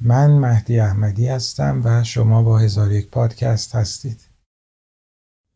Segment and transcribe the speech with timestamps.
[0.00, 4.28] من مهدی احمدی هستم و شما با هزار یک پادکست هستید.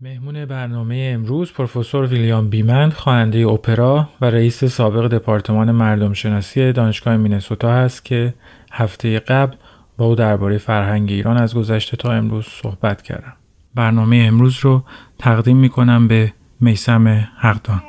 [0.00, 7.16] مهمون برنامه امروز پروفسور ویلیام بیمن خواننده اپرا و رئیس سابق دپارتمان مردم شناسی دانشگاه
[7.16, 8.34] مینسوتا هست که
[8.72, 9.56] هفته قبل
[9.96, 13.32] با او درباره فرهنگ ایران از گذشته تا امروز صحبت کردم.
[13.74, 14.84] برنامه امروز رو
[15.18, 17.82] تقدیم می کنم به میسم حقدان.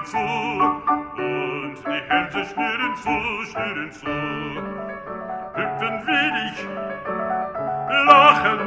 [0.00, 0.18] schnürren zu
[1.22, 3.14] und die Hälse schnürren zu,
[3.50, 4.06] schnürren zu.
[5.54, 6.56] Hüpfen wenig,
[8.06, 8.60] lachen,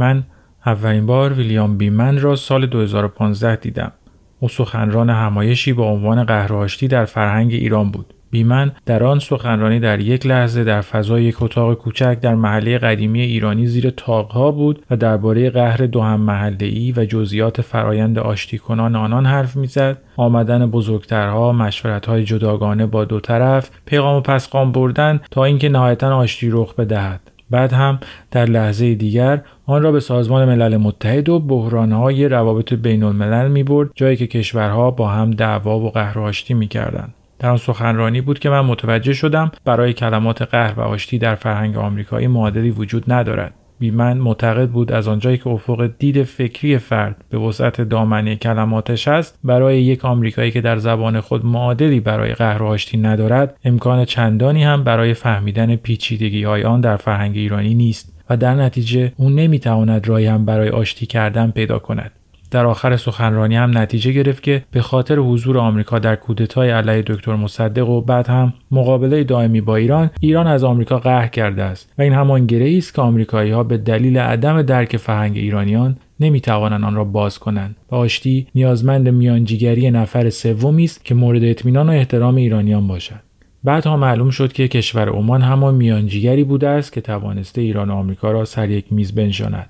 [0.00, 0.22] من
[0.66, 3.92] اولین بار ویلیام بیمن را سال 2015 دیدم.
[4.40, 8.14] او سخنران همایشی با عنوان قهرهاشتی در فرهنگ ایران بود.
[8.30, 13.20] بیمن در آن سخنرانی در یک لحظه در فضای یک اتاق کوچک در محله قدیمی
[13.20, 18.96] ایرانی زیر تاقها بود و درباره قهر دو هم محله و جزئیات فرایند آشتی کنان
[18.96, 25.44] آنان حرف می‌زد آمدن بزرگترها مشورتهای جداگانه با دو طرف پیغام و پسقام بردن تا
[25.44, 27.98] اینکه نهایتا آشتی رخ بدهد بعد هم
[28.30, 33.62] در لحظه دیگر آن را به سازمان ملل متحد و بحرانهای روابط بین الملل می
[33.62, 37.08] برد جایی که کشورها با هم دعوا و قهر و آشتی می کردن.
[37.38, 41.76] در آن سخنرانی بود که من متوجه شدم برای کلمات قهر و آشتی در فرهنگ
[41.76, 43.54] آمریکایی معادلی وجود ندارد.
[43.80, 49.38] بیمن معتقد بود از آنجایی که افق دید فکری فرد به وسعت دامنه کلماتش است
[49.44, 54.84] برای یک آمریکایی که در زبان خود معادلی برای قهر آشتی ندارد امکان چندانی هم
[54.84, 60.26] برای فهمیدن پیچیدگی های آن در فرهنگ ایرانی نیست و در نتیجه او نمی‌تواند راهی
[60.26, 62.12] هم برای آشتی کردن پیدا کند.
[62.50, 67.36] در آخر سخنرانی هم نتیجه گرفت که به خاطر حضور آمریکا در کودتای علیه دکتر
[67.36, 72.02] مصدق و بعد هم مقابله دائمی با ایران ایران از آمریکا قهر کرده است و
[72.02, 76.84] این همان گره است که آمریکایی ها به دلیل عدم درک فرهنگ ایرانیان نمی توانند
[76.84, 77.76] آن را باز کنند.
[77.90, 83.20] و آشتی نیازمند میانجیگری نفر سومی است که مورد اطمینان و احترام ایرانیان باشد.
[83.64, 88.30] بعدها معلوم شد که کشور عمان همان میانجیگری بوده است که توانسته ایران و آمریکا
[88.30, 89.68] را سر یک میز بنشاند.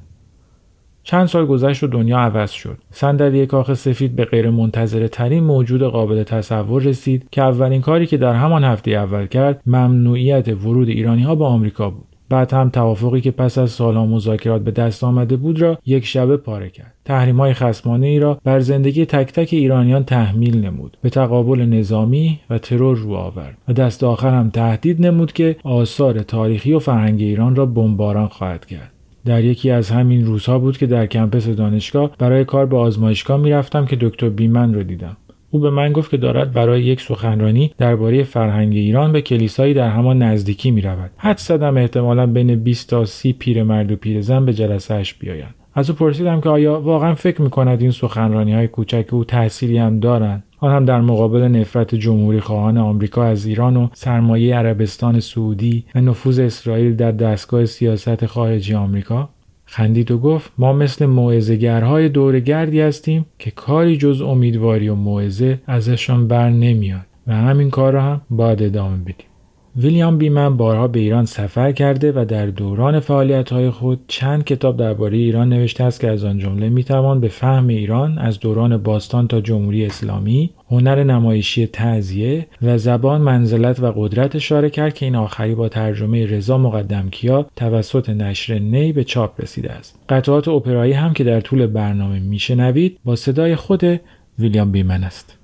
[1.11, 2.79] چند سال گذشت و دنیا عوض شد.
[2.91, 8.17] صندلی کاخ سفید به غیر منتظره ترین موجود قابل تصور رسید که اولین کاری که
[8.17, 12.07] در همان هفته اول کرد ممنوعیت ورود ایرانی ها به آمریکا بود.
[12.29, 16.37] بعد هم توافقی که پس از سالها مذاکرات به دست آمده بود را یک شبه
[16.37, 16.95] پاره کرد.
[17.05, 20.97] تحریم های خسمانه ای را بر زندگی تک تک ایرانیان تحمیل نمود.
[21.03, 26.19] به تقابل نظامی و ترور رو آورد و دست آخر هم تهدید نمود که آثار
[26.19, 29.00] تاریخی و فرهنگ ایران را بمباران خواهد کرد.
[29.25, 33.87] در یکی از همین روزها بود که در کمپس دانشگاه برای کار به آزمایشگاه می‌رفتم
[33.87, 35.17] که دکتر بیمن رو دیدم
[35.51, 39.89] او به من گفت که دارد برای یک سخنرانی درباره فرهنگ ایران به کلیسایی در
[39.89, 41.11] همان نزدیکی می رود.
[41.17, 45.55] حد زدم احتمالا بین 20 تا 30 پیرمرد و پیرزن به جلسهش بیایند.
[45.75, 49.79] از او پرسیدم که آیا واقعا فکر می کند این سخنرانی های کوچک او تأثیری
[49.79, 55.21] هم دارند آن هم در مقابل نفرت جمهوری خواهان آمریکا از ایران و سرمایه عربستان
[55.21, 59.29] سعودی و نفوذ اسرائیل در دستگاه سیاست خارجی آمریکا
[59.65, 65.61] خندید و گفت ما مثل موعظهگرهای دور گردی هستیم که کاری جز امیدواری و موعظه
[65.67, 69.30] ازشان بر نمیاد و همین کار را هم باید ادامه بدیم.
[69.77, 75.17] ویلیام بیمن بارها به ایران سفر کرده و در دوران فعالیت‌های خود چند کتاب درباره
[75.17, 79.41] ایران نوشته است که از آن جمله می‌توان به فهم ایران از دوران باستان تا
[79.41, 85.55] جمهوری اسلامی، هنر نمایشی تعذیه و زبان منزلت و قدرت اشاره کرد که این آخری
[85.55, 89.99] با ترجمه رضا مقدمکیا توسط نشر نی به چاپ رسیده است.
[90.09, 94.01] قطعات اپرایی هم که در طول برنامه میشنوید با صدای خود
[94.39, 95.40] ویلیام بیمن است.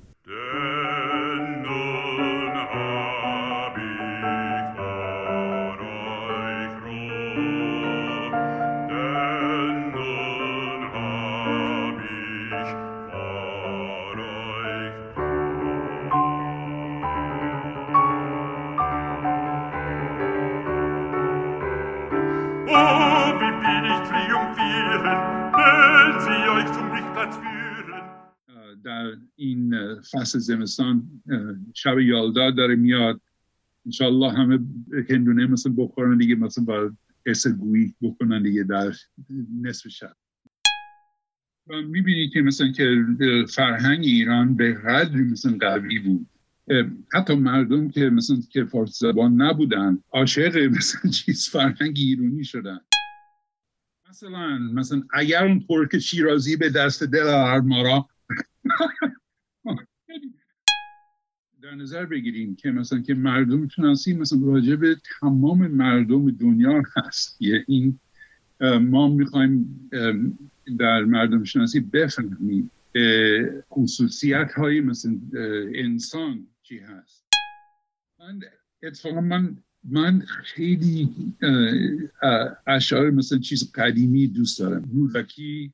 [30.11, 31.23] فصل زمستان
[31.75, 33.21] شب یالدا داره میاد.
[33.87, 34.59] انشالله همه
[35.11, 36.91] هندونه مثل بخورن دیگه مثل با
[37.59, 38.93] گویی بکنن دیگه در
[39.63, 40.17] نصف شب.
[41.67, 43.05] و می‌بینی که مثلا که
[43.49, 46.27] فرهنگ ایران به قدری مثلا قوی بود.
[47.13, 52.81] حتی مردم که مثلا که فارسی زبان نبودن عاشق مثلا چیز فرهنگ ایرانی شدن.
[54.11, 58.09] مثلا مثلا اگر اون ترک شیرازی به دست دل ما را
[61.67, 67.43] در نظر بگیریم که مثلا که مردم شناسی مثلا راجع به تمام مردم دنیا هست.
[67.43, 67.99] یه این
[68.81, 69.89] ما می‌خوایم
[70.79, 72.71] در مردم شناسی بفهمیم
[73.71, 75.17] خصوصیت های مثل
[75.75, 77.25] انسان چی هست.
[78.21, 78.41] من
[78.83, 81.09] اتفاقا من من خیلی
[82.67, 84.91] اشعار مثلا چیز قدیمی دوست دارم.
[84.93, 85.73] رودکی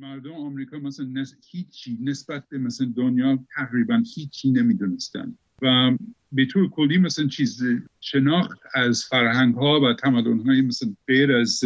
[0.00, 5.38] مردم آمریکا مثلا هیچی نسبت به مثلا دنیا تقریبا هیچی نمی‌دونستن.
[5.62, 5.96] و
[6.32, 7.62] به طور کلی مثلا چیز
[8.00, 11.60] شناخت از فرهنگ ها و تمدن های مثلا غیر از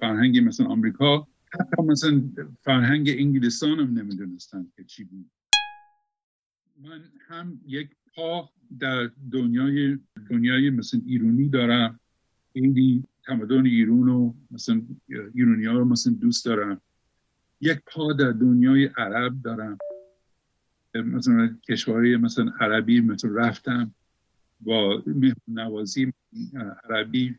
[0.00, 2.22] فرهنگ مثلا آمریکا حتی مثلا
[2.62, 5.30] فرهنگ انگلستان هم نمی‌دونستن که چی بود.
[6.82, 9.98] من هم یک پا در دنیای
[10.30, 12.00] دنیای مثلا ایرونی دارم.
[12.52, 14.82] خیلی تمدن ایرون و مثلا
[15.34, 16.80] ایرونی ها رو مثلا دوست دارم.
[17.60, 19.78] یک پا در دنیای عرب دارم.
[20.94, 23.94] مثلا کشوری مثلا عربی مثلا رفتم
[24.60, 25.02] با
[25.48, 26.12] نوازی
[26.84, 27.38] عربی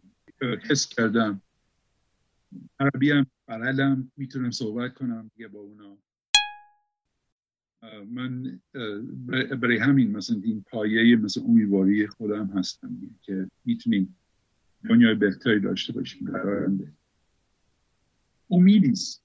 [0.70, 1.42] حس کردم.
[2.80, 5.98] عربی هم بلدم می‌تونم صحبت کنم دیگه با اونا.
[8.12, 8.60] من
[9.62, 14.18] برای همین مثلا این پایه مثل امیدواری خودم هستم که می‌تونیم
[14.90, 16.94] دنیای بهتری داشته باشیم در آینده.
[18.52, 19.24] امیدیست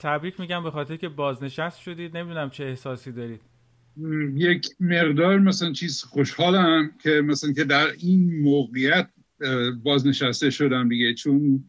[0.00, 2.16] تبریک میگم به خاطر که بازنشست شدید.
[2.16, 3.40] نمی‌دونم چه احساسی دارید.
[4.34, 9.10] یک مقدار مثلا چیز خوشحالم که مثلا که در این موقعیت
[9.82, 11.14] بازنشسته شدم دیگه.
[11.14, 11.64] چون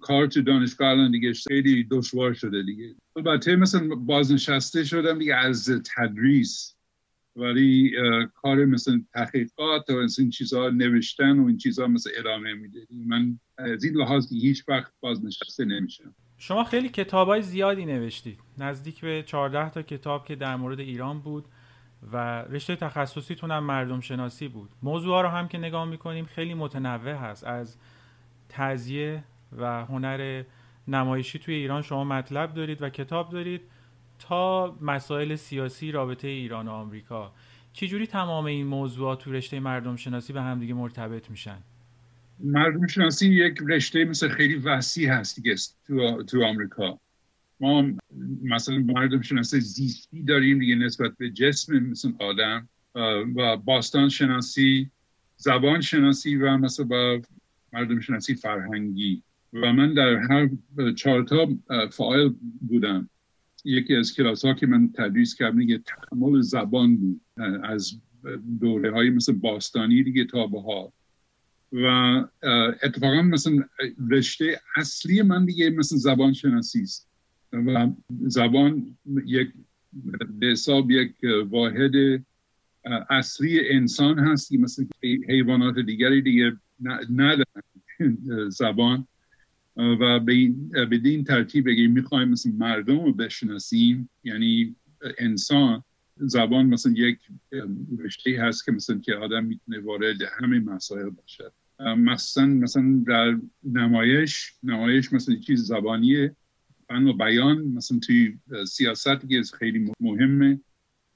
[0.00, 2.94] کار تو دانشگاه الان دیگه خیلی دشوار شده دیگه.
[3.16, 6.74] البته مثلا بازنشسته شدم دیگه از تدریس.
[7.36, 7.92] ولی
[8.34, 12.86] کار مثلا تحقیقات و این چیزها نوشتن و این چیزها مثل ادامه میده.
[13.06, 16.14] من از این لحاظ هیچ وقت بازنشسته نمیشم.
[16.44, 18.40] شما خیلی کتاب های زیادی نوشتید.
[18.58, 21.44] نزدیک به 14 تا کتاب که در مورد ایران بود
[22.12, 24.70] و رشته تخصصیتون هم مردم شناسی بود.
[24.82, 27.44] موضوع ها رو هم که نگاه می‌کنیم خیلی متنوع هست.
[27.44, 27.76] از
[28.48, 29.24] تزیه
[29.56, 30.44] و هنر
[30.88, 33.62] نمایشی توی ایران شما مطلب دارید و کتاب دارید
[34.18, 37.32] تا مسائل سیاسی رابطه ایران و آمریکا.
[37.72, 41.58] چجوری تمام این موضوعات تو رشته مردم شناسی به همدیگه مرتبط میشن؟
[42.38, 45.54] مردم شناسی یک رشته مثل خیلی وسیع هست دیگه
[45.86, 47.00] تو, تو آمریکا.
[47.60, 47.92] ما
[48.42, 52.68] مثلا مردم شناسی زیستی داریم دیگه نسبت به جسم مثل آدم
[53.36, 54.90] و باستان شناسی
[55.36, 57.20] زبان شناسی و مثلا با
[57.72, 59.22] مردم شناسی فرهنگی.
[59.52, 60.50] و من در هر
[60.96, 61.48] چهارتا
[61.90, 63.08] فعال بودم.
[63.64, 67.20] یکی از کلاس ها که من تدریس کردم یه تحمل زبان بود
[67.64, 68.00] از
[68.60, 70.92] دوره های مثل باستانی دیگه تا ها
[71.72, 71.86] و
[72.82, 73.64] اتفاقا مثلا
[74.10, 77.08] رشته اصلی من دیگه مثل زبان شناسی است.
[77.52, 77.88] و
[78.26, 78.96] زبان
[79.26, 79.48] یک
[80.40, 81.14] به حساب یک
[81.50, 81.92] واحد
[83.10, 84.86] اصلی انسان هست مثل
[85.28, 86.56] حیوانات دیگری دیگه
[87.10, 87.62] ندارن
[88.60, 89.06] زبان.
[89.76, 90.32] و به
[91.04, 94.76] این ترتیب اگه می‌خوایم مثل مردم رو بشناسیم یعنی
[95.18, 95.84] انسان
[96.16, 97.18] زبان مثلا یک
[97.98, 101.52] رشته هست که مثلا که آدم می‌تونه وارد همه مسائل باشه
[101.98, 106.36] مثلا مثلا در نمایش نمایش مثلا چیز زبانیه.
[106.88, 110.60] فن و بیان مثلا توی سیاست که خیلی مهمه.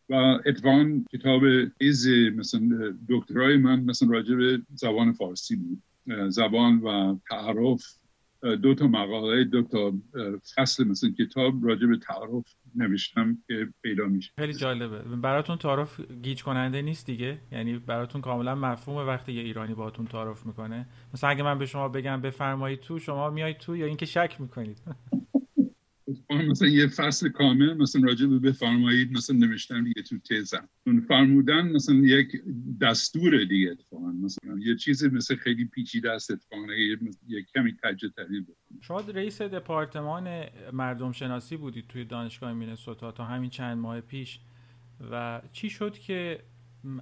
[0.08, 0.14] و
[0.46, 1.42] اتفاقا کتاب
[1.80, 2.06] از
[2.36, 5.82] مثلا دکترای من مثلا راجع به زبان فارسی بود.
[6.28, 7.98] زبان و تعارف
[8.54, 9.92] دو تا مقاله دو تا
[10.54, 14.32] فصل مثل کتاب راجع به تعارف نوشتم که پیدا میشه.
[14.38, 14.98] خیلی جالبه.
[14.98, 20.46] براتون تعارف گیج کننده نیست دیگه؟ یعنی براتون کاملا مفهومه وقتی یه ایرانی باهاتون تعارف
[20.46, 20.86] می‌کنه.
[21.14, 24.78] مثلا اگه من به شما بگم بفرمایید تو شما میایید تو یا اینکه شک می‌کنید.
[26.30, 30.68] مثلا یه فصل کامل مثلا راجع به بفرمایید مثلا نوشتم دیگه تو تزم.
[30.86, 32.42] اون فرمودن مثلا یک
[32.80, 34.12] دستور دیگه اتفاقا.
[34.12, 36.66] مثلا یه چیز مثل خیلی پیچیده است اتفاقا
[37.28, 38.44] یه کمی تجه تحلیل
[38.80, 44.40] شما رئیس دپارتمان مردم شناسی بودید توی دانشگاه مینسوتا تا همین چند ماه پیش.
[45.10, 46.40] و چی شد که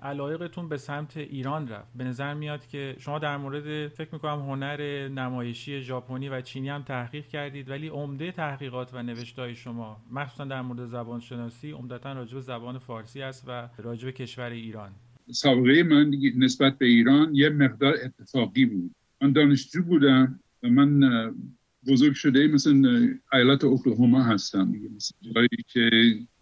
[0.03, 1.93] علایقتون به سمت ایران رفت.
[1.95, 6.83] به نظر میاد که شما در مورد فکر می‌کنم هنر نمایشی ژاپنی و چینی هم
[6.83, 12.35] تحقیق کردید ولی عمده تحقیقات و نوشتهای شما مخصوصا در مورد زبان شناسی عمدتا راجع
[12.35, 14.91] به زبان فارسی است و راجع به کشور ایران.
[15.33, 18.95] سابقه من نسبت به ایران یه مقدار اتفاقی بود.
[19.21, 21.01] من دانشجو بودم و من
[21.89, 24.75] بزرگ شده مثل ایالت اوکلاهوما هستم.
[24.97, 25.91] مثل جایی که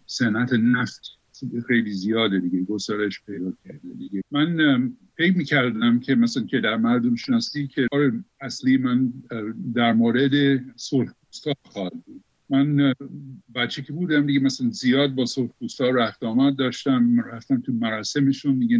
[0.05, 1.22] صنعت نفت
[1.67, 4.21] خیلی زیاده دیگه گسترش پیدا کرده دیگه.
[4.31, 4.57] من
[5.17, 7.87] فکر می‌کردم که مثلا که در مردم شناسی که
[8.41, 9.13] اصلی من
[9.75, 10.31] در مورد
[10.75, 11.11] صلح
[11.65, 12.23] خواهد بود.
[12.49, 12.93] من
[13.55, 18.77] بچه که بودم دیگه مثلا زیاد با سرخپوستا رفت آمد داشتم رفتم تو مراسمشون دیگه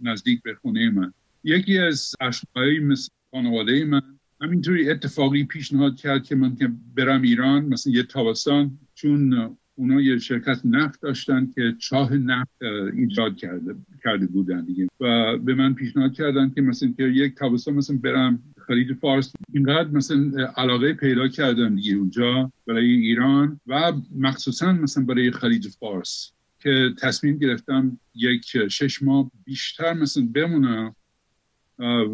[0.00, 1.12] نزدیک به خونه من.
[1.44, 4.02] یکی از اشخاصی مثل خانواده من
[4.40, 9.34] همینطوری اتفاقی پیشنهاد کرد که من که برم ایران مثلا یه تابستان چون
[9.76, 12.62] اونا یه شرکت نفت داشتن که چاه نفت
[12.96, 14.88] ایجاد کرده کرده بودن دیگه.
[15.00, 19.32] و به من پیشنهاد کردن که مثلا که یک تابستان مثلا برم خلیج فارس.
[19.52, 26.32] اینقدر مثلا علاقه پیدا کردم دیگه اونجا برای ایران و مخصوصا مثلا برای خلیج فارس
[26.60, 30.94] که تصمیم گرفتم یک شش ماه بیشتر مثلا بمونم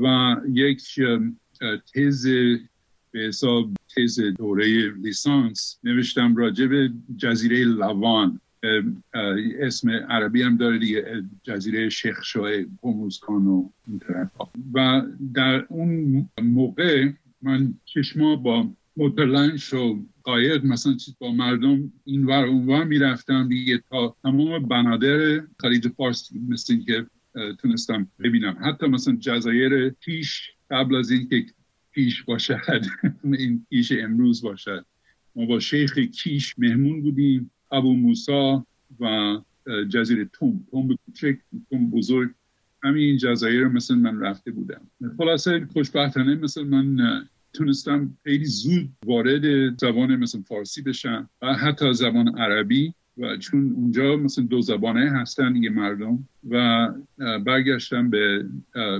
[0.02, 0.82] و یک
[1.94, 2.26] تز
[3.12, 8.40] به حساب تز دوره لیسانس نوشتم راجع به جزیره لوان.
[9.60, 14.30] اسم عربی هم داره دیگه جزیره شیخ شوه پوموزکان و این طرف.
[14.74, 15.02] و
[15.34, 17.08] در اون موقع
[17.42, 23.48] من چشما با موترلنش و قایق مثلا چیز با مردم این ور اون ور می‌رفتم
[23.48, 27.06] دیگه تا تمام بنادر خلیج فارس مثل که
[27.58, 28.56] تونستم ببینم.
[28.60, 31.46] حتی مثلا جزایر پیش قبل از اینکه
[31.94, 32.84] کیش باشد.
[33.24, 34.86] این کیش امروز باشد.
[35.36, 38.66] ما با شیخ کیش مهمون بودیم ابو موسا
[39.00, 39.36] و
[39.88, 40.66] جزیره توم.
[40.70, 41.38] توم کوچک
[41.70, 42.30] توم بزرگ.
[42.82, 46.96] همین جزایر مثل من رفته بودم خلاصه خوشبختانه مثل من
[47.52, 52.94] تونستم خیلی زود وارد زبان مثل فارسی بشم و حتی زبان عربی.
[53.18, 56.88] و چون اونجا مثل دو زبانه هستن یه مردم و
[57.18, 58.48] برگشتم به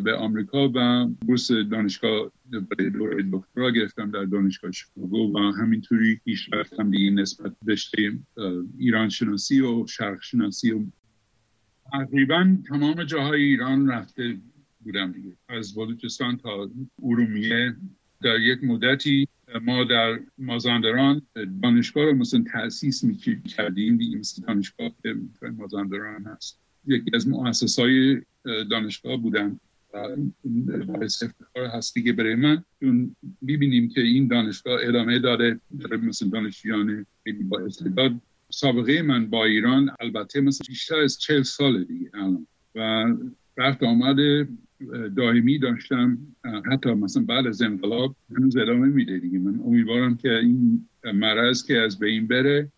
[0.05, 6.53] به آمریکا و بورس دانشگاه برای دوره دکترا گرفتم در دانشگاه شیکاگو و همینطوری پیش
[6.53, 8.13] رفتم دیگه نسبت رشته
[8.79, 10.81] ایران شناسی و شرق شناسی و
[11.93, 14.37] تقریبا تمام جاهای ایران رفته
[14.81, 15.33] بودم دیگه.
[15.49, 16.71] از بلوچستان تا
[17.03, 17.77] ارومیه
[18.23, 19.29] در یک مدتی
[19.59, 21.23] ما در مازندران
[21.63, 23.05] دانشگاه رو مثلا تأسیس
[23.57, 25.15] کردیم مثل دانشگاه که
[25.59, 26.59] مازندران هست.
[26.87, 28.23] یکی از مؤسسای
[28.71, 29.61] دانشگاه بودن
[30.87, 36.29] باعث افتخار هست دیگه برای من چون می‌بینیم که این دانشگاه ادامه داره داره مثل
[36.29, 38.13] دانشجویان خیلی با استعداد.
[38.51, 42.47] سابقه من با ایران البته مثل بیشتر از چل سال دیگه الان.
[42.75, 43.07] و
[43.57, 44.49] رفت آمده
[45.17, 46.19] دائمی داشتم.
[46.73, 49.39] حتی مثلا بعد از انقلاب هنوز ادامه میده دیگه.
[49.39, 52.73] من امیدوارم که این مرض که از بین بره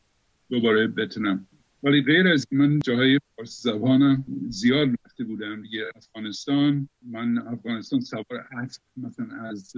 [0.50, 1.46] دوباره بتونم.
[1.82, 8.46] ولی غیر از من جاهای فارسی زبانم زیاد رفته بودم دیگه افغانستان من افغانستان سوار
[8.62, 9.72] اسب مثلا از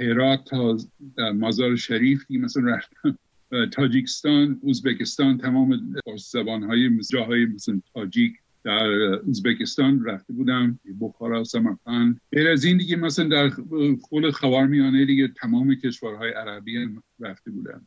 [0.00, 0.76] هرات تا
[1.32, 3.18] مزار شریف دیگه مثلا رفتم.
[3.72, 8.32] تاجیکستان ازبکستان تمام فارسی زبان های جاهای مثلا تاجیک.
[8.68, 13.50] در ازبکستان رفته بودم بخارا سمرقند غیر از این دیگه مثلا در
[14.00, 16.88] خود خوارمیانه دیگه تمام کشورهای عربی
[17.20, 17.86] رفته بودم.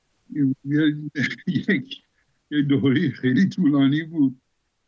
[1.48, 2.04] یک
[2.70, 4.42] دوری خیلی طولانی بود.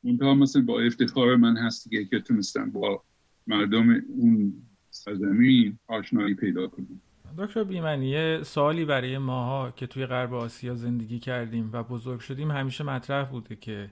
[0.04, 3.04] منتها مثلا با افتخار من هست دیگه که تونستم با
[3.48, 4.54] مردم اون
[4.90, 7.02] سرزمین آشنایی پیدا کنم.
[7.38, 12.52] دکتر بیمنی یه سوالی برای ماها که توی غرب آسیا زندگی کردیم و بزرگ شدیم
[12.52, 13.90] همیشه مطرح بوده که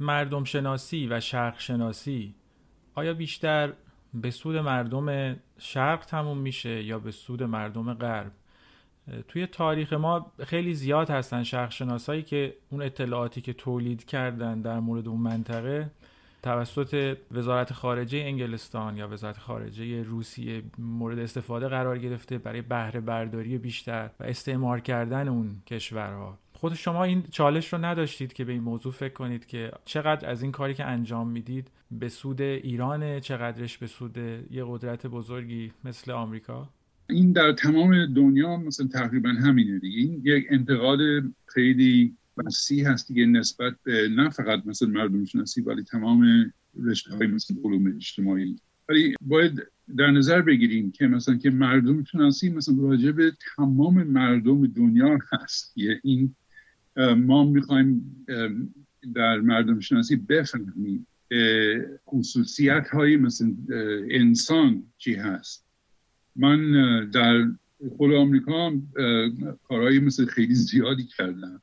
[0.00, 2.34] مردم شناسی و شرق شناسی
[2.94, 3.72] آیا بیشتر
[4.14, 8.32] به سود مردم شرق تموم میشه یا به سود مردم غرب؟
[9.28, 14.80] توی تاریخ ما خیلی زیاد هستن شرق شناسایی که اون اطلاعاتی که تولید کردن در
[14.80, 15.90] مورد اون منطقه
[16.42, 23.58] توسط وزارت خارجه انگلستان یا وزارت خارجه روسیه مورد استفاده قرار گرفته برای بهره برداری
[23.58, 26.38] بیشتر و استعمار کردن اون کشورها.
[26.60, 30.42] خود شما این چالش رو نداشتید که به این موضوع فکر کنید که چقدر از
[30.42, 34.16] این کاری که انجام می‌دید به سود ایرانه چقدرش به سود
[34.50, 36.68] یه قدرت بزرگی مثل آمریکا؟
[37.10, 39.98] این در تمام دنیا مثلا تقریبا همینه دیگه.
[39.98, 40.98] این یک انتقاد
[41.46, 46.52] خیلی وسیع هست دیگه نسبت به نه فقط مثل مردم شناسی ولی تمام
[46.84, 48.56] رشته های مثل علوم اجتماعی.
[48.88, 49.60] ولی باید
[49.96, 55.74] در نظر بگیریم که مثلا که مردم شناسی مثلا راجع به تمام مردم دنیا هست.
[56.02, 56.34] این
[56.96, 58.24] ما می‌خوایم
[59.14, 61.06] در مردم شناسی بفهمیم
[62.06, 63.52] خصوصیت های مثل
[64.10, 65.66] انسان چی هست.
[66.36, 66.70] من
[67.10, 67.50] در
[67.96, 68.72] خود آمریکا
[69.62, 71.62] کارهایی مثل خیلی زیادی کردم.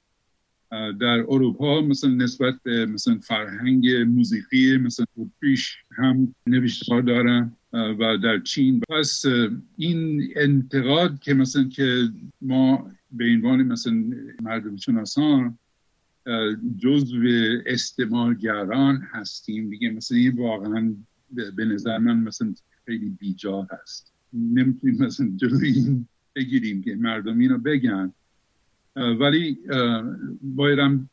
[0.72, 7.57] در اروپا مثلا نسبت به مثلا فرهنگ موسیقی مثلا اتریش هم نوشتار دارم.
[7.74, 8.82] و در چین.
[8.90, 9.26] پس
[9.78, 12.10] این انتقاد که مثلا که
[12.42, 14.04] ما به عنوان مثلا
[14.42, 15.58] مردم شناسان
[16.78, 17.22] جزو
[17.66, 19.70] استعمارگران هستیم.
[19.70, 20.96] دیگه مثلا این واقعا
[21.56, 22.54] به نظر من مثلا
[22.86, 24.14] خیلی بیجا هست.
[24.34, 28.14] نمی‌تونیم مثلا جلوی این بگیریم که مردم اینو بگن.
[28.96, 29.60] ولی
[30.42, 31.10] بایدم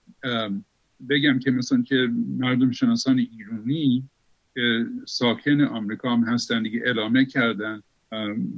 [1.08, 2.08] بگم که مثلا که
[2.38, 4.08] مردم شناسان ایرانی
[4.54, 7.82] که ساکن آمریکا هم هستن دیگه اعلامه کردن.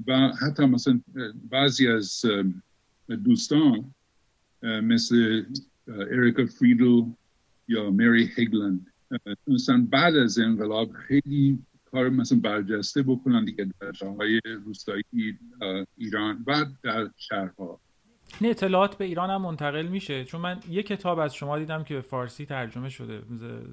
[0.07, 1.01] و حتی مثلا
[1.51, 2.25] بعضی از
[3.25, 3.95] دوستان
[4.63, 5.45] مثل
[5.89, 7.03] اریکا فریدل
[7.69, 8.87] یا مری هیگلند
[9.47, 15.39] مثلا بعد از انقلاب خیلی کار مثلا برجسته بکنن دیگه در شهرهای روستایی
[15.97, 17.81] ایران و در شهرها.
[18.41, 20.25] این اطلاعات به ایران هم منتقل میشه.
[20.25, 23.23] چون من یه کتاب از شما دیدم که به فارسی ترجمه شده.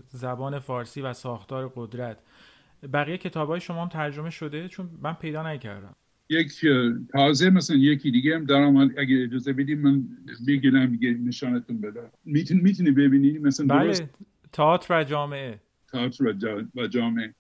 [0.09, 2.17] زبان فارسی و ساختار قدرت.
[2.93, 5.95] بقیه کتاب های شما هم ترجمه شده چون من پیدا نکردم.
[6.29, 6.51] یک
[7.13, 8.77] تازه مثلا یکی دیگه هم دارم.
[8.77, 10.03] اگه اجازه بدیم من
[10.47, 12.11] بگیرم دیگه نشانتون بدم.
[12.25, 14.09] می‌تونی می‌تونی ببینی؟ مثلا بله.
[14.51, 15.59] تئاتر و جامعه.
[15.91, 16.23] تئاتر
[16.75, 17.35] و جامعه.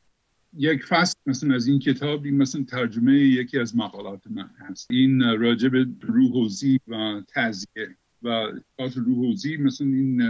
[0.57, 4.91] یک فصل مثلا از این کتاب این مثلا ترجمه یکی از مقالات من هست.
[4.91, 10.21] این راجب روحوزی و تزیه و تئاتر روحوزی مثلا این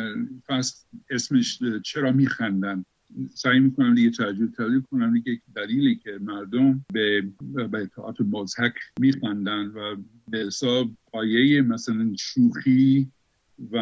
[0.48, 2.86] فصل اسمش چرا میخندن؟
[3.34, 7.22] سعی می‌کنم دیگه ترجمه تعلیل کنم دیگه دلیلی که مردم به
[7.72, 9.96] به تئاتر مزهک میخندن و
[10.28, 13.12] به حساب پایه مثلا شوخی
[13.72, 13.78] و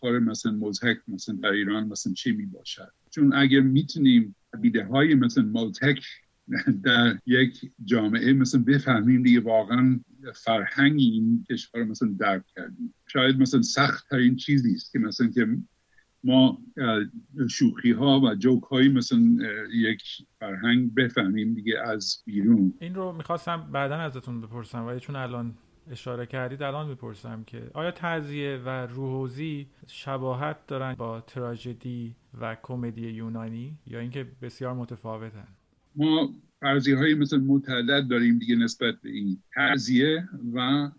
[0.00, 5.14] کار مثلا مزهک مثلا در ایران مثلا چی می باشد چون اگر می‌تونیم بیده های
[5.14, 6.04] مثلا مالتک
[6.84, 10.00] در یک جامعه مثلا بفهمیم دیگه واقعا
[10.34, 12.94] فرهنگ این کشور مثلا درک کردیم.
[13.06, 15.46] شاید مثلا سخت ترین چیزی است که مثلا که
[16.24, 16.58] ما
[17.50, 19.36] شوخی ها و جوک های مثلا
[19.74, 20.02] یک
[20.38, 22.74] فرهنگ بفهمیم دیگه از بیرون.
[22.80, 25.54] این رو می‌خواستم بعدا ازتون بپرسم ولی چون الان
[25.90, 33.10] اشاره کردید الان می‌پرسم که آیا تعذیه و روحوزی شباهت دارن با تراژدی و کمدی
[33.10, 35.48] یونانی یا اینکه بسیار متفاوتن؟
[35.96, 40.90] ما فرضی های مثل متعدد داریم دیگه نسبت به این تعذیه و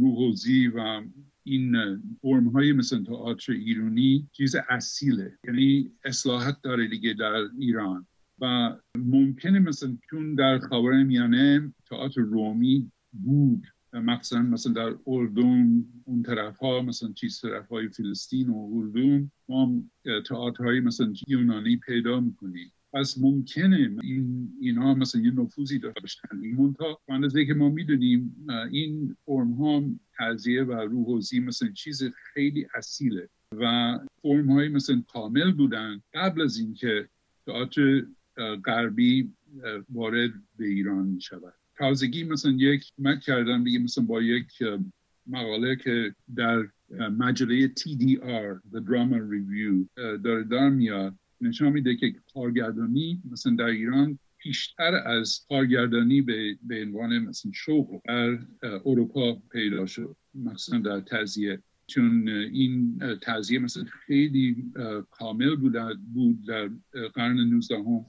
[0.00, 1.02] روحوزی و
[1.44, 1.76] این
[2.22, 8.06] فرم های مثل تئاتر ایرانی چیز اصیله یعنی اصلاحات داره دیگه در ایران
[8.40, 13.66] و ممکنه مثلا چون در خاور میانه تئاتر رومی بود.
[13.92, 19.82] مثلا مثلا در اردن اون طرف ها مثلا چیز طرف های فلسطین و اردن ما
[20.28, 27.00] تئاترهای مثلا یونانی پیدا می‌کنیم پس ممکنه این اینها مثلا یه نفوذی داشتن این منتها
[27.08, 29.82] اندازه که ما می‌دونیم این فرم ها
[30.18, 36.58] تعذیه و روحوزی مثلا چیز خیلی اصیله و فرم های مثلا کامل بودن قبل از
[36.58, 37.08] اینکه
[37.46, 38.06] تئاتر
[38.64, 39.32] غربی
[39.88, 44.46] وارد به ایران شود تازگی مثلا یک من کردم دیگه مثلا با یک
[45.26, 46.68] مقاله که در
[47.18, 49.86] مجله TDR The Drama Review
[50.24, 56.82] داره در میاد نشان میده که کارگردانی مثلا در ایران پیشتر از کارگردانی به, به
[56.82, 61.62] عنوان مثلا شغل در اروپا پیدا شد مثلا در تزیه.
[61.86, 64.72] چون این تزیه مثلا خیلی
[65.10, 65.72] کامل بود
[66.46, 66.70] در
[67.14, 68.06] قرن 19 هم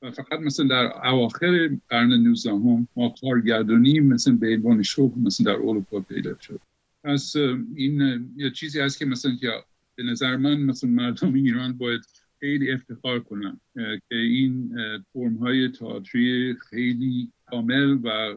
[0.00, 5.58] فقط مثلا در اواخر قرن 19 هم ما کارگردانی مثلا به عنوان شغل مثلا در
[5.58, 6.60] اروپا پیدا شد.
[7.04, 7.36] پس
[7.74, 9.50] این یه چیزی هست که مثلا که
[9.94, 12.00] به نظر من مثلا مردم ایران باید
[12.40, 14.76] خیلی افتخار کنن که این
[15.12, 18.36] فرم های تئاتری خیلی کامل و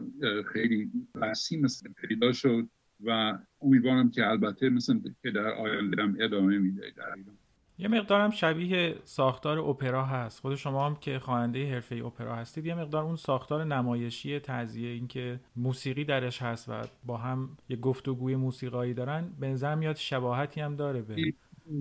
[0.52, 2.68] خیلی وسیع مثلا پیدا شد
[3.04, 7.41] و امیدوارم که البته مثلا که در آینده هم ادامه میده در ایران.
[7.78, 10.40] یه مقدارم شبیه ساختار اپرا هست.
[10.40, 15.40] خود شما هم که خواننده حرفه اپرا هستید یه مقدار اون ساختار نمایشی تعزیه اینکه
[15.56, 20.76] موسیقی درش هست و با هم یه گفتگوی موسیقایی دارن به نظر میاد شباهتی هم
[20.76, 21.34] داره به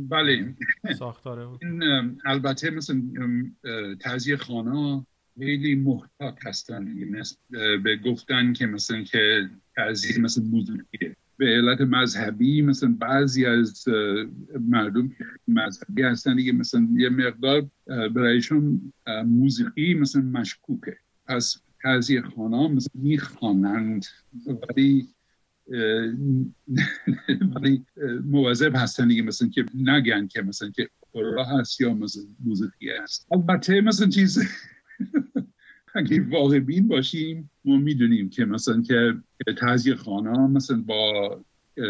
[0.10, 0.56] بله.
[1.00, 3.02] ساختار این البته مثل
[4.00, 5.06] تعزیه خانه
[5.40, 6.96] خیلی محتاط هستن.
[7.84, 13.86] به گفتن که مثلا که تعزیه مثل موسیقیه به علت مذهبی مثلا بعضی از
[14.60, 15.12] مردم
[15.48, 18.94] مذهبی هستن دیگه مثلا یه مقدار برایشون
[19.26, 20.98] موسیقی مثلا مشکوکه.
[21.28, 24.06] پس بعضی خانه مثلا می‌خوانند
[24.46, 25.08] ولی
[27.56, 27.86] ولی
[28.26, 33.28] مواظب هستن دیگه مثلا که نگن که مثلا که اپرا هست یا مثلا موسیقی هست.
[33.32, 34.40] البته مثلا چیز
[35.96, 39.14] اگه واقع بین باشیم ما می‌دونیم که مثلا که
[39.58, 41.40] تازیه خانه مثلا با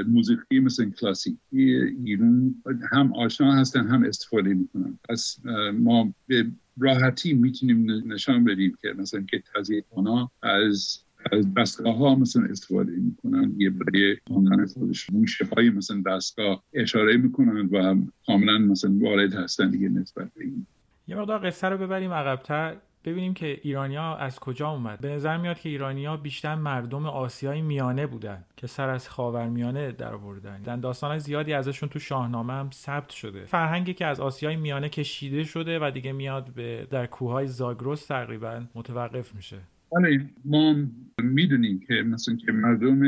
[0.08, 2.56] موسیقی مثل کلاسیک ایران
[2.92, 5.00] هم آشنا هستن هم استفاده می‌کنن.
[5.10, 5.40] پس
[5.74, 6.46] ما به
[6.80, 11.00] راحتی می‌تونیم نشان بدیم که مثلا که تازیه خانه از
[11.32, 13.54] از دستگاه ها مثلا استفاده می‌کنن.
[13.58, 19.70] یه برای خواندن خودش موشه های مثلا دستگاه اشاره می‌کنن و کاملا مثلا وارد هستن
[19.70, 20.66] دیگه نسبت به این.
[21.08, 22.78] یه مقدار قصه رو ببریم عقبتر.
[23.06, 25.02] ببینیم که ایرانیا از کجا اومد.
[25.02, 30.14] به نظر میاد که ایرانیا بیشتر مردم آسیای میانه بودن که سر از خاورمیانه در
[30.14, 30.80] آوردن.
[30.80, 33.46] داستان زیادی ازشون تو شاهنامه هم ثبت شده.
[33.46, 38.64] فرهنگی که از آسیای میانه کشیده شده و دیگه میاد به در کوههای زاگرس تقریبا
[38.76, 39.58] متوقف میشه.
[39.92, 40.76] بله ما
[41.18, 43.02] می‌دونیم که مثلا که مردم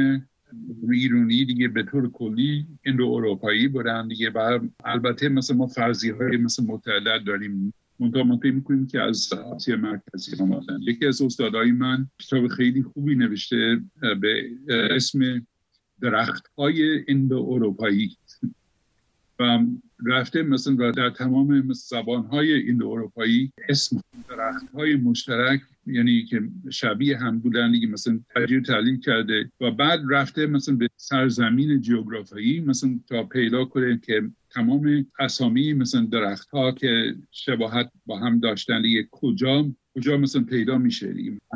[0.92, 6.38] ایرانی دیگه به طور کلی اندو اروپایی بودن دیگه و البته مثلا ما فرضی های
[6.38, 7.74] مثل متعدد داریم.
[8.00, 13.16] منتها ما می‌کنیم که از آسیا مرکزی آمدن یکی از استادای من کتاب خیلی خوبی
[13.16, 13.82] نوشته
[14.22, 15.48] به اسم
[16.02, 18.18] درخت های اندو اروپایی
[19.40, 19.60] و
[20.06, 27.18] رفته مثلا در تمام زبان های اندو اروپایی اسم درخت های مشترک یعنی که شبیه
[27.18, 33.00] هم بودن دیگه مثلا تجیر تعلیل کرده و بعد رفته مثلا به سرزمین جیوگرافیایی مثلا
[33.08, 39.08] تا پیدا کنه که تمام اسامی مثلا درخت ها که شباهت با هم داشتن دیگه
[39.12, 39.66] کجا
[39.96, 41.14] کجا مثلا پیدا میشه؟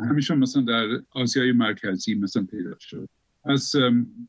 [0.08, 3.08] همیشه مثلا در آسیای مرکزی مثلا پیدا شد.
[3.48, 3.74] از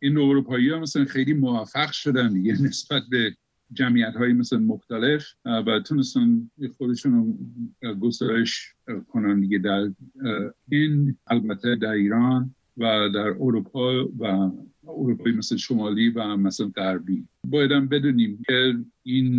[0.01, 3.36] این اروپایی ها مثلا خیلی موفق شدن دیگه نسبت به
[3.73, 7.38] جمعیت های مثل مختلف و تونستن خودشون
[7.82, 8.73] رو گسترش
[9.08, 9.91] کنن دیگه در
[10.69, 14.51] این البته در ایران و در اروپا و
[14.88, 17.27] اروپای مثل شمالی و مثل غربی.
[17.47, 19.38] بایدم بدونیم که این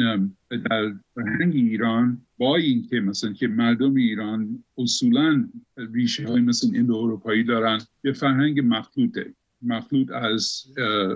[0.50, 7.44] در فرهنگ ایران با اینکه مثلا که مردم ایران اصولا ریشه های مثل این اروپایی
[7.44, 9.34] دارن یه فرهنگ مخلوطه.
[9.62, 10.64] مخلوط از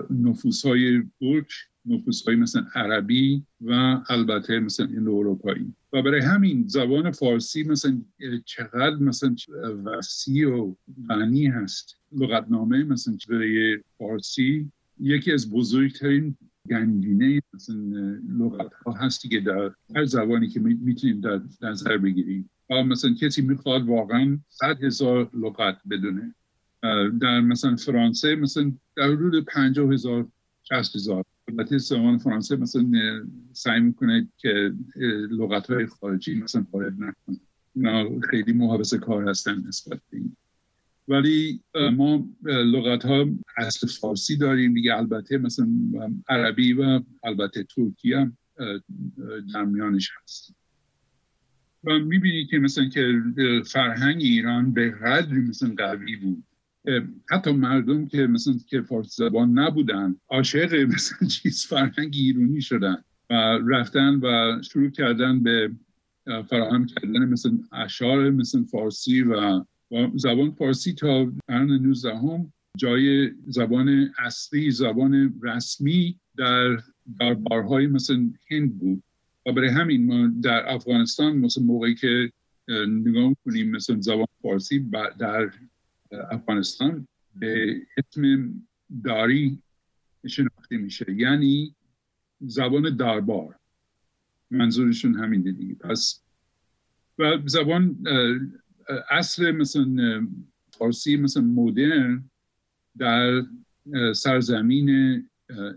[0.09, 1.47] نفوس های ترک
[1.85, 5.73] نفوس های مثل عربی و البته مثل این اروپایی.
[5.93, 8.01] و برای همین زبان فارسی مثلا
[8.45, 9.35] چقدر مثلا
[9.85, 10.75] وسیع و
[11.09, 11.95] غنی هست.
[12.11, 16.37] لغتنامه مثلا برای فارسی یکی از بزرگترین
[16.69, 17.75] گنجینه مثلا
[18.39, 22.49] لغت ها هستی که در هر زبانی که می‌تونیم در نظر بگیریم.
[22.69, 26.35] مثلا کسی می‌خواد واقعا صد هزار لغت بدونه.
[27.21, 30.27] در مثلا فرانسه مثلا در حدود پنجاه هزار
[30.63, 31.23] شست هزار.
[31.47, 32.85] البته زبان فرانسه مثلا
[33.53, 34.73] سعی می‌کنه که
[35.31, 37.39] لغت های خارجی مثلا وارد نکنه.
[37.75, 40.19] اینا خیلی محافظه کار هستن نسبت به
[41.07, 43.25] ولی ما لغت ها
[43.57, 44.97] اصل فارسی داریم دیگه.
[44.97, 45.67] البته مثلا
[46.29, 48.37] عربی و البته ترکی هم
[49.53, 50.55] در میانش هست.
[51.83, 53.21] و می‌بینی که مثلا که
[53.65, 56.43] فرهنگ ایران به قدری مثلا قوی بود.
[57.29, 63.33] حتی مردم که مثلا که فارسی زبان نبودن عاشق مثلا چیز فرهنگ ایرانی شدن و
[63.67, 65.71] رفتن و شروع کردن به
[66.25, 69.63] فراهم کردن مثل اشعار مثل فارسی و
[70.15, 76.77] زبان فارسی تا قرن 19 هم جای زبان اصلی زبان رسمی در
[77.19, 79.03] دربارهای مثل هند بود.
[79.45, 82.31] و برای همین ما در افغانستان مثل موقعی که
[82.87, 84.79] نگاه کنیم مثل زبان فارسی
[85.19, 85.51] در
[86.11, 88.53] افغانستان به اسم
[89.03, 89.61] داری
[90.27, 91.05] شناخته میشه.
[91.11, 91.75] یعنی
[92.41, 93.55] زبان دربار.
[94.51, 95.75] منظورشون همین دیگه.
[95.75, 96.23] پس
[97.19, 97.97] و زبان
[99.09, 100.27] اصل مثلا
[100.71, 102.29] فارسی مثلا مدرن
[102.97, 103.43] در
[104.13, 105.29] سرزمین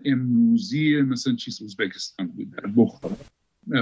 [0.04, 3.16] امروزی مثلا چیز ازبکستان بود در بخارا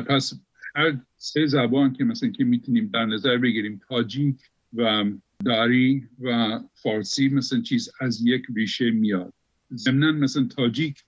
[0.02, 0.40] پس
[0.74, 4.36] هر سه زبان که مثلا که می‌تونیم در نظر بگیریم تاجیک
[4.72, 5.04] و
[5.44, 9.32] داری و فارسی مثلا چیز از یک ریشه میاد.
[9.74, 11.04] ضمنا مثلا تاجیک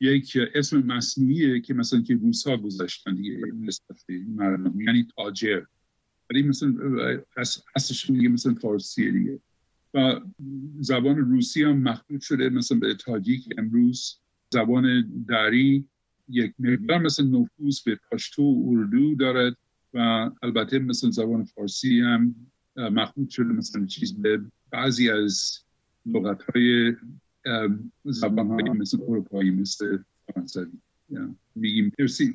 [0.00, 3.40] یک اسم مصنوعیه که مثلا که روس ها گذاشتن دیگه
[4.28, 5.62] مردم یعنی تاجر.
[6.30, 6.74] ولی مثلا
[7.76, 9.40] اصلشون دیگه مثلا فارسی دیگه.
[9.94, 10.20] و
[10.80, 14.20] زبان روسی هم مخلوط شده مثلا به تاجیک امروز.
[14.50, 15.88] زبان داری
[16.28, 19.56] یک مقدار مثل نفوذ به پشتو و اردو دارد
[19.94, 22.34] و البته مثل زبان فارسی هم
[22.76, 25.58] مخلوط شده مثلا چیز به بعضی از
[26.06, 26.96] لغت های
[28.04, 30.72] زبان های مثل اروپایی مثل فرانسوی.
[31.54, 32.34] میگیم مرسی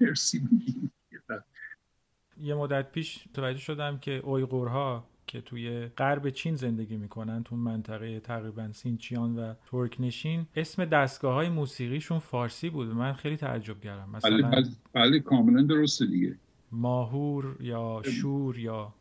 [0.00, 0.48] مرسی
[2.40, 8.20] یه مدت پیش توجه شدم که اویغورها که توی غرب چین زندگی می‌کنن تو منطقه
[8.20, 12.88] تقریبا سینچیان و ترکنشین اسم دستگاه های موسیقیشون فارسی بود.
[12.88, 14.12] من خیلی تعجب کردم.
[14.12, 16.36] بله مثلا بله, بله کاملا درسته دیگه.
[16.72, 18.94] ماهور یا شور یا.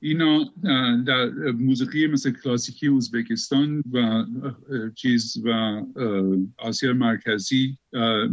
[0.00, 0.52] اینا
[1.06, 4.24] در موسیقی مثل کلاسیکی ازبکستان و
[4.94, 5.82] چیز و
[6.58, 7.78] آسیا مرکزی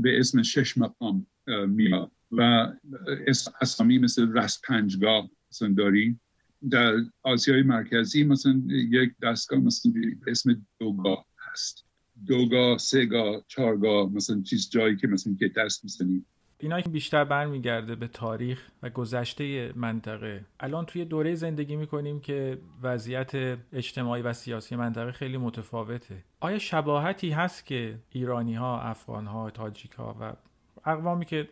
[0.01, 1.27] به اسم شش مقام
[1.67, 2.71] میاد و
[3.27, 6.21] اس- اسامی مثل رست پنجگاه مثلا داریم
[6.69, 9.91] در آسیای مرکزی مثلا یک دستگاه مثلا
[10.25, 11.85] به اسم دوگاه هست.
[12.27, 16.25] دوگاه سهگاه چهارگاه مثلا چیز جایی که مثلا که دست می‌زنیم
[16.65, 20.45] اینا که بیشتر برمیگرده به تاریخ و گذشته منطقه.
[20.59, 26.23] الان توی دوره زندگی می‌کنیم که وضعیت اجتماعی و سیاسی منطقه خیلی متفاوته.
[26.39, 30.33] آیا شباهتی هست که ایرانی ها، افغان ها، تاجیک ها و
[30.85, 31.49] اقوامی که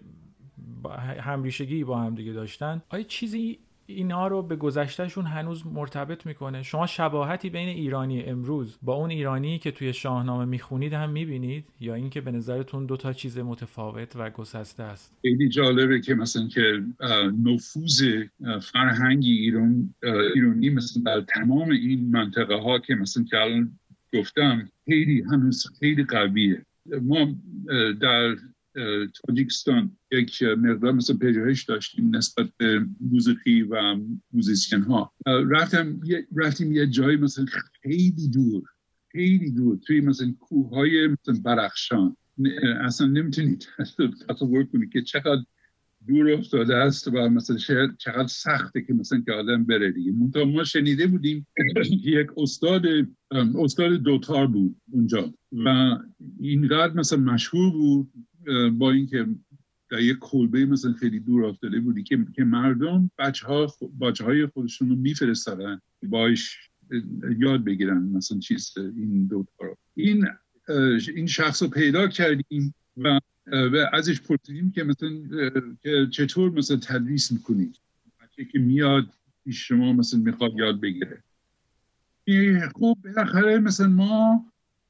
[1.19, 6.63] همریشگی با هم دیگه داشتن آیا چیزی اینها رو به گذشتهشون هنوز مرتبط می‌کنه.
[6.63, 11.93] شما شباهتی بین ایرانی امروز با اون ایرانی که توی شاهنامه می‌خونید هم می‌بینید؟ یا
[11.93, 16.83] اینکه به نظرتون دو تا چیز متفاوت و گسسته است؟ خیلی جالبه که مثلا که
[17.43, 18.23] نفوذ
[18.61, 19.93] فرهنگی ایران
[20.35, 23.79] ایرانی مثلا در تمام این منطقه ها که مثلا که الان
[24.13, 26.65] گفتم خیلی هنوز خیلی قویه.
[27.01, 27.35] ما
[28.01, 28.35] در
[29.27, 33.97] تاجیکستان یک مقدار مثلا پژوهش داشتیم نسبت به موسیقی و
[34.33, 37.45] موزیسین ها رفتم یه- رفتیم یه جایی مثلا
[37.83, 38.63] خیلی دور
[39.11, 42.17] خیلی دور توی مثلا کوههای مثلا برخشان
[42.81, 43.67] اصلا نمی‌تونید
[44.29, 45.43] تصور کنید که چقدر
[46.07, 50.11] دور افتاده است و مثلا شاید چقدر سخته که مثلا که آدم بره دیگه.
[50.45, 51.47] ما شنیده بودیم
[52.03, 52.85] یک استاد
[53.59, 55.97] استاد دوتار بود اونجا و
[56.39, 58.11] اینقدر مثلا مشهور بود
[58.77, 59.25] با اینکه
[59.93, 64.45] در یک کلبه مثلا خیلی دور افتاده بودی که, که مردم بچه ها بچه های
[64.45, 66.69] خودشون رو میفرستادن باش
[67.39, 69.77] یاد بگیرن مثلا چیز این دوتا رو.
[69.95, 70.27] این
[71.15, 75.09] این شخص رو پیدا کردیم و و ازش پرسیدیم که مثلا
[75.81, 77.79] که چطور مثلا تدریس می‌کنید
[78.21, 81.23] بچه که میاد پیش شما مثلا می‌خواد یاد بگیره.
[82.75, 84.45] خب بالاخره مثلا ما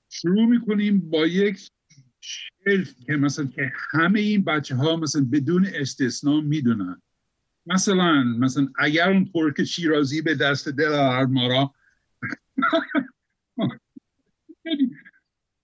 [0.10, 1.70] شروع می‌کنیم با یک
[2.24, 7.02] شعر که مثلا که همه این بچه ها مثلا بدون استثنا می‌دونن.
[7.66, 11.74] مثلا مثلا اگر اون ترک شیرازی به دست دل هر مارا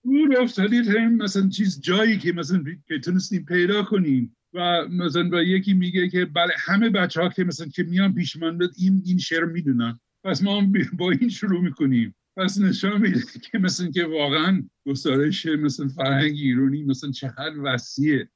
[0.04, 5.42] دور افتادید هم مثلا چیز جایی که مثلا که تونستیم پیدا کنیم و مثلا و
[5.42, 9.18] یکی میگه که بله همه بچه ها که مثلا که میان پیش من این این
[9.18, 10.00] شعر می‌دونن.
[10.24, 12.14] پس ما با این شروع می‌کنیم.
[12.36, 18.28] پس نشان میده که مثلا که واقعا گسترش مثلا فرهنگ ایرانی مثلا چقدر وسیعه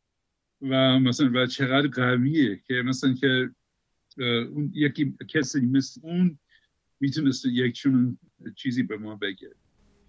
[0.63, 3.51] و مثلا و چقدر قویه که مثلا که
[4.19, 6.39] اون یکی کسی مثل اون
[7.01, 8.19] می‌تونست یک چون
[8.57, 9.51] چیزی به ما بگه.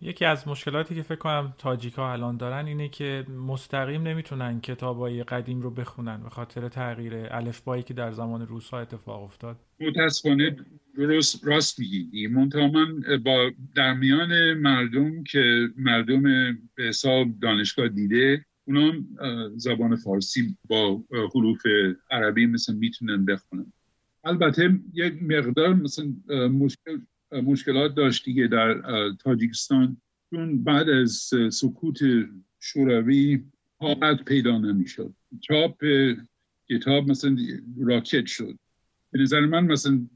[0.02, 5.62] یکی از مشکلاتی که فکر کنم تاجیکا الان دارن اینه که مستقیم نمی‌تونن کتابای قدیم
[5.62, 9.58] رو بخونن به خاطر تغییر الفبایی که در زمان روسا اتفاق افتاد.
[9.80, 10.56] متاسفانه
[10.98, 12.28] درست راست میگی.
[12.28, 16.24] منتها من با در میان مردم که مردم
[16.76, 18.92] به حساب دانشگاه دیده اونا
[19.56, 21.04] زبان فارسی با
[21.36, 21.62] حروف
[22.12, 23.74] عربی مثل می‌تونن بخونن.
[24.24, 26.06] البته یک مقدار مثلا
[26.48, 27.00] مشکل
[27.42, 28.82] مشکلات داشت دیگه در
[29.20, 29.98] تاجیکستان.
[30.30, 31.98] چون بعد از سکوت
[32.60, 33.44] شوروی
[33.78, 35.14] حالت پیدا نمی‌شد.
[35.42, 35.84] چاپ
[36.70, 37.38] کتاب مثلا
[37.80, 38.58] راکت شد.
[39.12, 40.08] به نظر من مثلا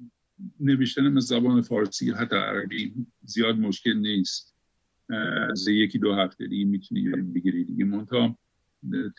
[0.60, 4.56] نوشتن مثل زبان فارسی حتی عربی زیاد مشکل نیست.
[5.50, 7.86] از یکی دو هفته دیگه می‌تونی بگیری دیگه.
[7.86, 8.38] منتها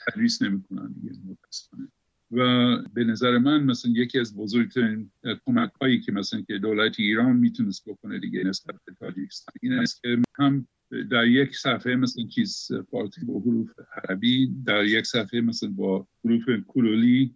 [0.06, 1.16] تدریس نمی‌کنن دیگه.
[1.24, 1.88] متاسفانه.
[2.30, 5.10] و به نظر من مثلا یکی از بزرگترین
[5.46, 9.54] کمک هایی که مثلا که دولت ایران می‌تونست بکنه دیگه نسبت به تاجیکستان.
[9.62, 10.68] این است که هم
[11.10, 16.42] در یک صفحه مثلا چیز فارسی با حروف عربی در یک صفحه مثلا با حروف
[16.66, 17.34] کلولی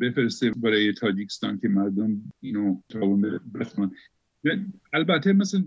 [0.00, 3.20] بفرسته برای تاجیکستان که مردم اینو تمام
[3.54, 3.90] بخونن
[4.92, 5.64] البته مثلا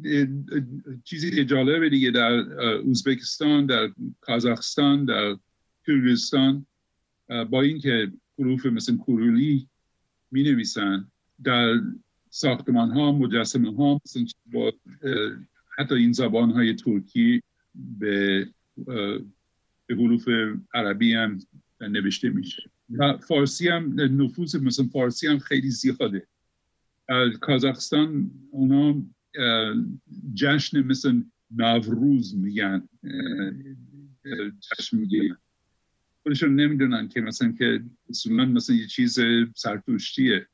[1.04, 3.90] چیزی جالبه دیگه در اه، ازبکستان در
[4.22, 5.38] کازاخستان در
[5.88, 6.66] کرگستان
[7.50, 9.68] با اینکه حروف مثل کورولی
[10.32, 11.08] می نویسن
[11.44, 11.82] در
[12.30, 14.74] ساختمان ها مجسمه ها مثلا با
[15.78, 17.44] حتی این زبان های ترکی
[17.76, 18.48] به
[19.88, 20.30] به حروف
[20.74, 21.40] عربی هم
[21.82, 22.70] نوشته میشه.
[22.90, 26.28] و فارسی هم نفوذ مثلا فارسی هم خیلی زیاده.
[27.42, 29.04] کازاخستان اونا
[30.34, 31.22] جشن مثل
[31.52, 32.90] نوروز میگن
[34.60, 35.38] جشن میگن
[36.24, 39.20] خودشون نمی‌دونن که مثلا که اصولا مثلا یه چیز
[39.56, 40.48] سرتوشتیه.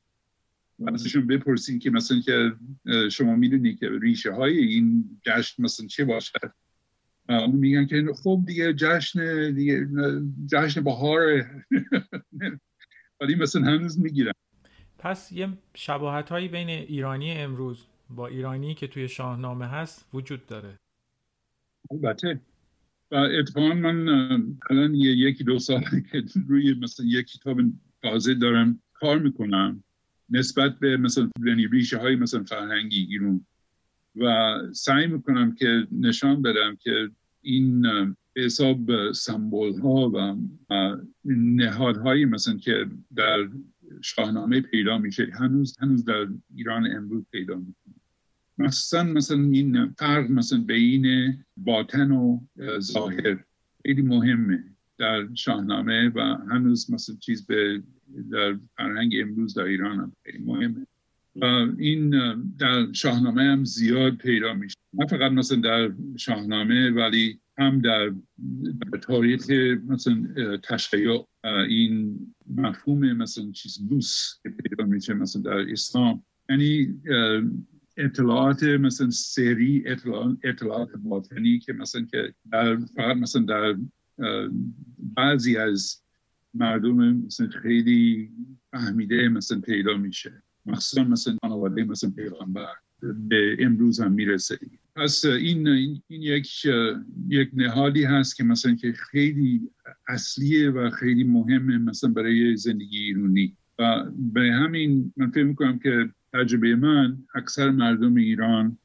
[0.79, 2.55] و ازشون بپرسین که مثلا که
[3.09, 6.51] شما می‌دونی که ریشه های این جشن مثلا چه باشد؟
[7.29, 9.87] اون میگن که خب دیگه جشن دیگه
[10.51, 11.21] جشن بهار
[13.21, 14.33] ولی مثلا هنوز می‌گیرن.
[14.99, 20.79] پس یه شباهت هایی بین ایرانی امروز با ایرانی که توی شاهنامه هست وجود داره.
[21.91, 22.39] البته.
[23.11, 24.07] و اتفاقا من
[24.69, 27.57] الان یکی دو سال که روی مثلا یک کتاب
[28.01, 29.83] تازه دارم کار می‌کنم
[30.29, 33.45] نسبت به مثلا یعنی ریشه های مثلا فرهنگی ایران
[34.15, 37.09] و سعی می‌کنم که نشان بدم که
[37.41, 37.85] این
[38.35, 40.35] حساب سمبول ها و
[41.35, 43.49] نهادهایی مثلا که در
[44.01, 47.84] شاهنامه پیدا میشه هنوز هنوز در ایران امروز پیدا می‌کنه
[48.57, 52.39] مثلا مثلا این فرق مثلا بین باطن و
[52.79, 53.37] ظاهر
[53.83, 54.63] خیلی مهمه
[54.97, 57.83] در شاهنامه و هنوز مثلا چیز به
[58.31, 60.87] در فرهنگ امروز در ایران هم خیلی مهمه.
[61.35, 61.45] و
[61.77, 62.09] این
[62.59, 64.75] در شاهنامه هم زیاد پیدا میشه.
[64.93, 68.13] نه فقط مثلا در شاهنامه ولی هم در,
[68.91, 69.49] در تاریخ
[69.87, 70.27] مثلا
[70.63, 72.19] تشیع این
[72.55, 73.79] مفهوم مثلا چیز
[74.43, 76.23] که پیدا میشه مثلا در اسلام.
[76.49, 77.01] یعنی
[77.97, 83.75] اطلاعات مثلا سری اطلاعات, اطلاعات باطنی که مثلا که در فقط مثلا در
[84.99, 86.01] بعضی از
[86.53, 88.31] مردم مثلا خیلی
[88.71, 90.43] فهمیده مثلا پیدا میشه.
[90.65, 92.73] مخصوصا مثلا خانواده مثلا پیغمبر
[93.29, 94.59] به امروز هم می‌رسه.
[94.95, 96.65] پس این, این یک
[97.29, 99.69] یک نهادی هست که مثلا که خیلی
[100.07, 106.09] اصلیه و خیلی مهمه مثلا برای زندگی ایرانی و به همین من فکر می‌کنم که
[106.35, 108.77] تجربه من اکثر مردم ایران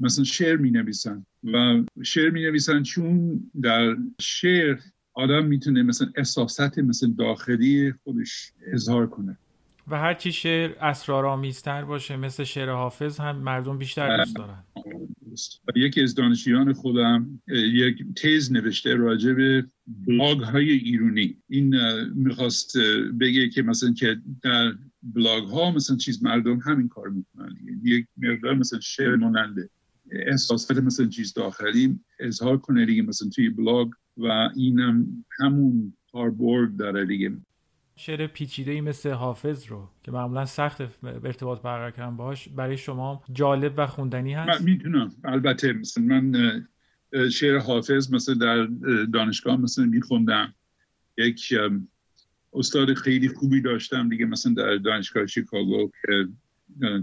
[0.00, 4.78] مثلا شعر می نویسن و شعر می نویسن چون در شعر
[5.14, 9.38] آدم می‌تونه مثلا احساسات مثلا داخلی خودش اظهار کنه.
[9.88, 14.64] و هر چی شعر اسرارآمیزتر باشه مثل شعر حافظ هم مردم بیشتر دوست دارن.
[15.76, 21.36] یکی از دانشجویان خودم یک تز نوشته راجع به بلاگ های ایرونی.
[21.48, 21.74] این
[22.14, 22.76] می‌خواست
[23.20, 24.72] بگه که مثلا که در
[25.02, 27.56] بلاگ ها مثلا چیز مردم همین کار می‌کنن.
[27.84, 29.70] یک مقدار مثلا شعر ماننده
[30.10, 37.06] احساسات مثلا چیز داخلی اظهار کنه دیگه مثلا توی بلاگ و اینم همون کاربرد داره
[37.06, 37.32] دیگه.
[37.96, 43.22] شعر پیچیده ای مثل حافظ رو که معمولا سخت ارتباط برقرار کردن باهاش برای شما
[43.32, 46.66] جالب و خوندنی هست؟ من می‌تونم البته مثلا من
[47.30, 48.64] شعر حافظ مثلا در
[49.12, 50.54] دانشگاه مثلا میخوندم.
[51.18, 51.54] یک
[52.52, 54.08] استاد خیلی خوبی داشتم.
[54.08, 56.28] دیگه مثلا در دانشگاه شیکاگو که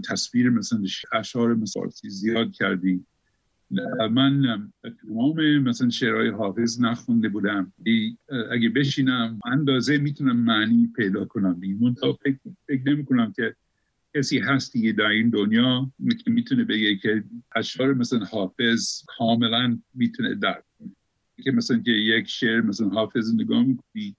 [0.08, 0.82] تصویر مثلا
[1.12, 3.06] اشعار مثلا زیاد کردیم.
[4.10, 4.70] من
[5.02, 7.72] تمام مثلا شعرهای حافظ نخونده بودم.
[8.50, 11.60] اگه بشینم اندازه می‌تونم معنی پیدا کنم.
[12.00, 13.54] تا فکر, نمی کنم که
[14.16, 15.92] کسی هستی در این دنیا
[16.26, 17.24] می‌تونه بگه که
[17.56, 20.90] اشعار مثلا حافظ کاملا می‌تونه درک کنه.
[21.40, 24.16] که مثلا که یک شعر مثلا حافظ نگاه می‌کنی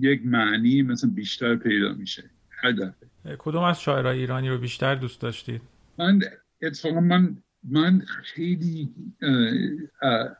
[0.00, 2.30] یک معنی مثلا بیشتر پیدا میشه.
[2.50, 3.36] هر دفعه.
[3.38, 5.60] کدوم از شاعرهای ایرانی رو بیشتر دوست داشتید؟
[5.98, 6.20] من
[6.62, 8.88] اتفاقا من من خیلی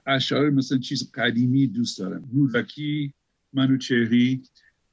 [0.06, 2.28] اشعار مثلا چیز قدیمی دوست دارم.
[2.32, 3.14] رودکی
[3.52, 4.42] منوچهری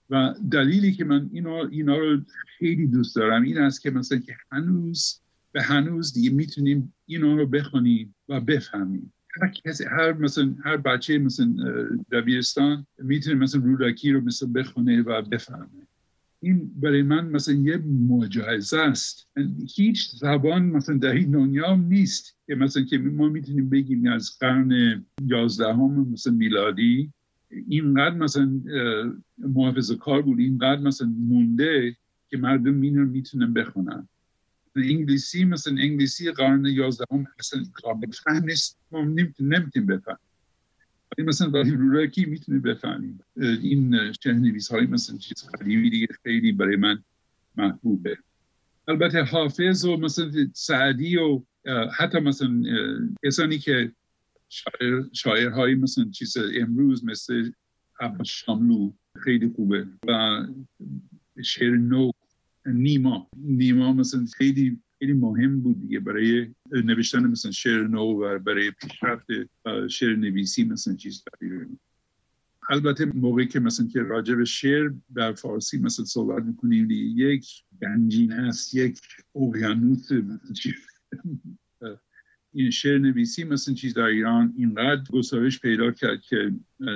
[0.09, 2.21] و دلیلی که من اینا, اینا رو
[2.57, 7.47] خیلی دوست دارم این است که مثلا که هنوز به هنوز دیگه می‌تونیم اینا رو
[7.47, 9.13] بخونیم و بفهمیم.
[9.41, 11.55] هر کسی هر مثلا هر بچه مثلا
[12.11, 15.87] دبیرستان می‌تونه مثلا رودکی رو مثلا بخونه و بفهمه.
[16.39, 19.27] این برای من مثلا یه معجزه است.
[19.75, 25.03] هیچ زبان مثلا در این دنیا نیست که مثلا که ما می‌تونیم بگیم از قرن
[25.25, 27.11] یازدهم مثلا میلادی
[27.67, 28.61] اینقدر مثلا
[29.37, 31.95] محافظ کار بود اینقدر مثلا مونده
[32.29, 34.07] که مردم اینو می‌تونن بخونن.
[34.75, 38.79] انگلیسی مثلا انگلیسی قرن یازدهم اصلا قابل فهم نیست.
[38.91, 40.19] ما نمی‌تونیم بفهم
[41.17, 46.75] مثلا برای رورکی می‌تونه بفهمیم؟ این شهر نویس های مثلا چیز قدیمی دیگه خیلی برای
[46.75, 47.03] من
[47.55, 48.17] محبوبه.
[48.88, 51.41] البته حافظ و مثلا سعدی و
[51.97, 52.63] حتی مثلا
[53.25, 53.91] کسانی که
[54.49, 57.51] شاعر شاعرهای مثلا چیز امروز مثل
[57.99, 60.43] عباس شاملو خیلی خوبه و
[61.43, 62.12] شعر نو
[62.65, 63.30] نیما.
[63.38, 65.99] نیما مثلا خیلی خیلی مهم بود دیگه.
[65.99, 69.28] برای نوشتن مثلا شعر نو و برای پیشرفت
[69.89, 71.24] شعر نویسی مثلا چیز
[72.70, 78.34] البته موقعی که مثلا که راجع به شعر در فارسی مثلا صحبت می‌کنیم یک گنجین
[78.34, 78.99] است یک
[79.36, 80.09] اقیانوس
[82.53, 86.53] این شعر نویسی مثلا چیز در ایران اینقدر گسترش پیدا کرد که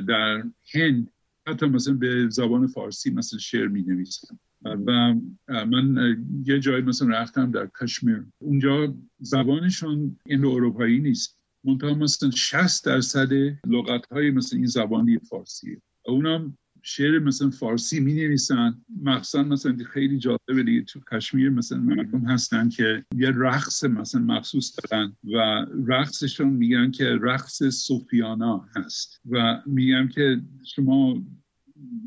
[0.07, 0.43] در
[0.73, 1.11] هند
[1.47, 5.15] حتی مثلا به زبان فارسی مثلا شعر می نویسن و
[5.49, 8.25] من یه جایی مثلا رفتم در کشمیر.
[8.41, 11.39] اونجا زبانشون این اروپایی نیست.
[11.63, 13.33] منتها مثلا 60 درصد
[13.67, 15.81] لغت های مثلا این زبانی فارسیه.
[16.05, 22.25] اونا شعر مثلا فارسی می نویسن مخصوصا مثلا خیلی جالبه دیگه تو کشمیر مثلا مردم
[22.25, 29.21] هستن که یه رقص مثلا مخصوص دارن و رقصشون میگن که رقص صوفیانا هست.
[29.29, 31.23] و میگن که شما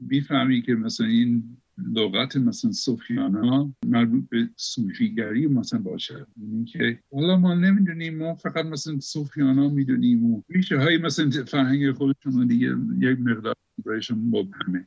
[0.08, 1.59] می‌فهمی که مثلا این
[1.94, 6.26] لغت مثلا صوفیانا مربوط به صوفیگری مثلا باشه.
[6.72, 12.46] که حالا ما نمی‌دونیم ما فقط مثلا صوفیانا می‌دونیم و میشه های مثلا فرهنگ خودشون
[12.46, 13.54] دیگه یک مقدار
[13.86, 14.86] برایشون مبهمه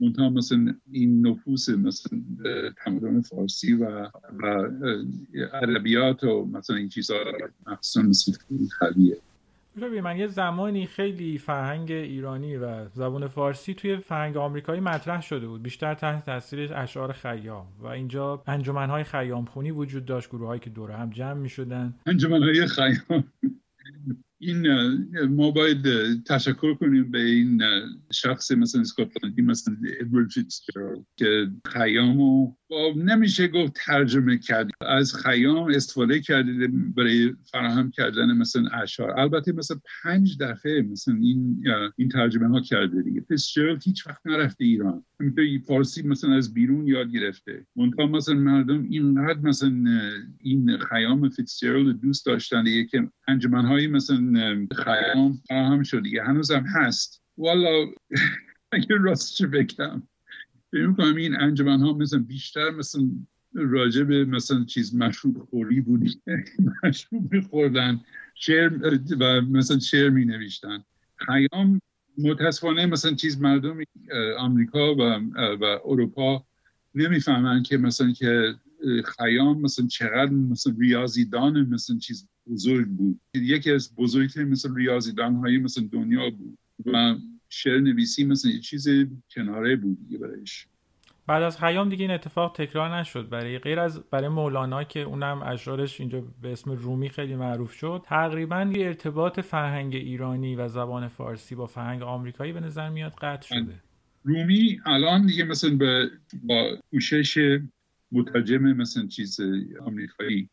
[0.00, 2.22] منتها مثلا این نفوس مثلا
[2.84, 4.10] تمدن فارسی و
[5.62, 7.16] ادبیات و مثلا این چیزها
[7.66, 8.32] مخصوصا مثل
[9.80, 15.46] خلیه من یه زمانی خیلی فرهنگ ایرانی و زبان فارسی توی فرهنگ آمریکایی مطرح شده
[15.46, 15.62] بود.
[15.62, 17.66] بیشتر تحت تاثیر اشعار خیام.
[17.78, 21.94] و اینجا انجمنهای خیام خونی وجود داشت گروه هایی که دور هم جمع می شدن
[22.06, 23.24] انجمنهای خیام.
[24.42, 24.66] این
[25.26, 25.86] ما باید
[26.24, 27.62] تشکر کنیم به این
[28.12, 32.54] شخص مثل اسکاتلندی مثل ادوارد فیتزجرالد که خیامو
[32.96, 34.70] نمیشه گفت ترجمه کرد.
[34.80, 39.20] از خیام استفاده کرده برای فراهم کردن مثلا اشعار.
[39.20, 41.64] البته مثلا پنج دفعه مثلا این
[41.96, 43.20] این ترجمه ها کرده دیگه.
[43.20, 45.04] فیتزجرالد هیچ وقت نرفته ایران.
[45.22, 47.66] همینطور فارسی مثلا از بیرون یاد گرفته.
[47.76, 49.84] منتها مثلا مردم اینقدر مثلا
[50.40, 56.22] این خیام فیتزجرالد دوست داشتن دیگه که انجمنهایی مثلا خیام فراهم شد دیگه.
[56.22, 57.22] هنوزم هست.
[57.38, 57.86] والا
[58.72, 60.02] اگه راستش بگم
[60.72, 63.10] فکر می‌کنم این انجمن ها مثلا بیشتر مثلا
[63.54, 66.20] راجع به مثلا چیز مشروب خوری بودی.
[66.84, 68.00] مشروب میخوردن
[68.34, 70.84] شعر و مثلا شعر می نوشتن
[71.16, 71.80] خیام
[72.18, 73.78] متاسفانه مثلا چیز مردم
[74.38, 75.00] آمریکا و,
[75.60, 76.46] و اروپا
[76.94, 78.54] نمی‌فهمن که مثلا که
[79.04, 83.20] خیام مثلا چقدر مثلا ریاضیدان مثلا چیز بزرگ بود.
[83.34, 87.14] یکی از بزرگترین مثلا ریاضیدان های مثلا دنیا بود و
[87.48, 88.88] شعر نویسی مثلا یه چیز
[89.34, 90.66] کناره بود برایش.
[91.32, 93.28] بعد از خیام دیگه این اتفاق تکرار نشد.
[93.28, 98.02] برای غیر از برای مولانا که اونم اشعارش اینجا به اسم رومی خیلی معروف شد
[98.06, 103.46] تقریبا یه ارتباط فرهنگ ایرانی و زبان فارسی با فرهنگ آمریکایی به نظر میاد قطع
[103.46, 103.82] شده.
[104.24, 105.78] رومی الان دیگه مثلا
[106.42, 107.58] با پوشش
[108.12, 109.40] مترجم مثلا چیز
[109.86, 110.48] آمریکایی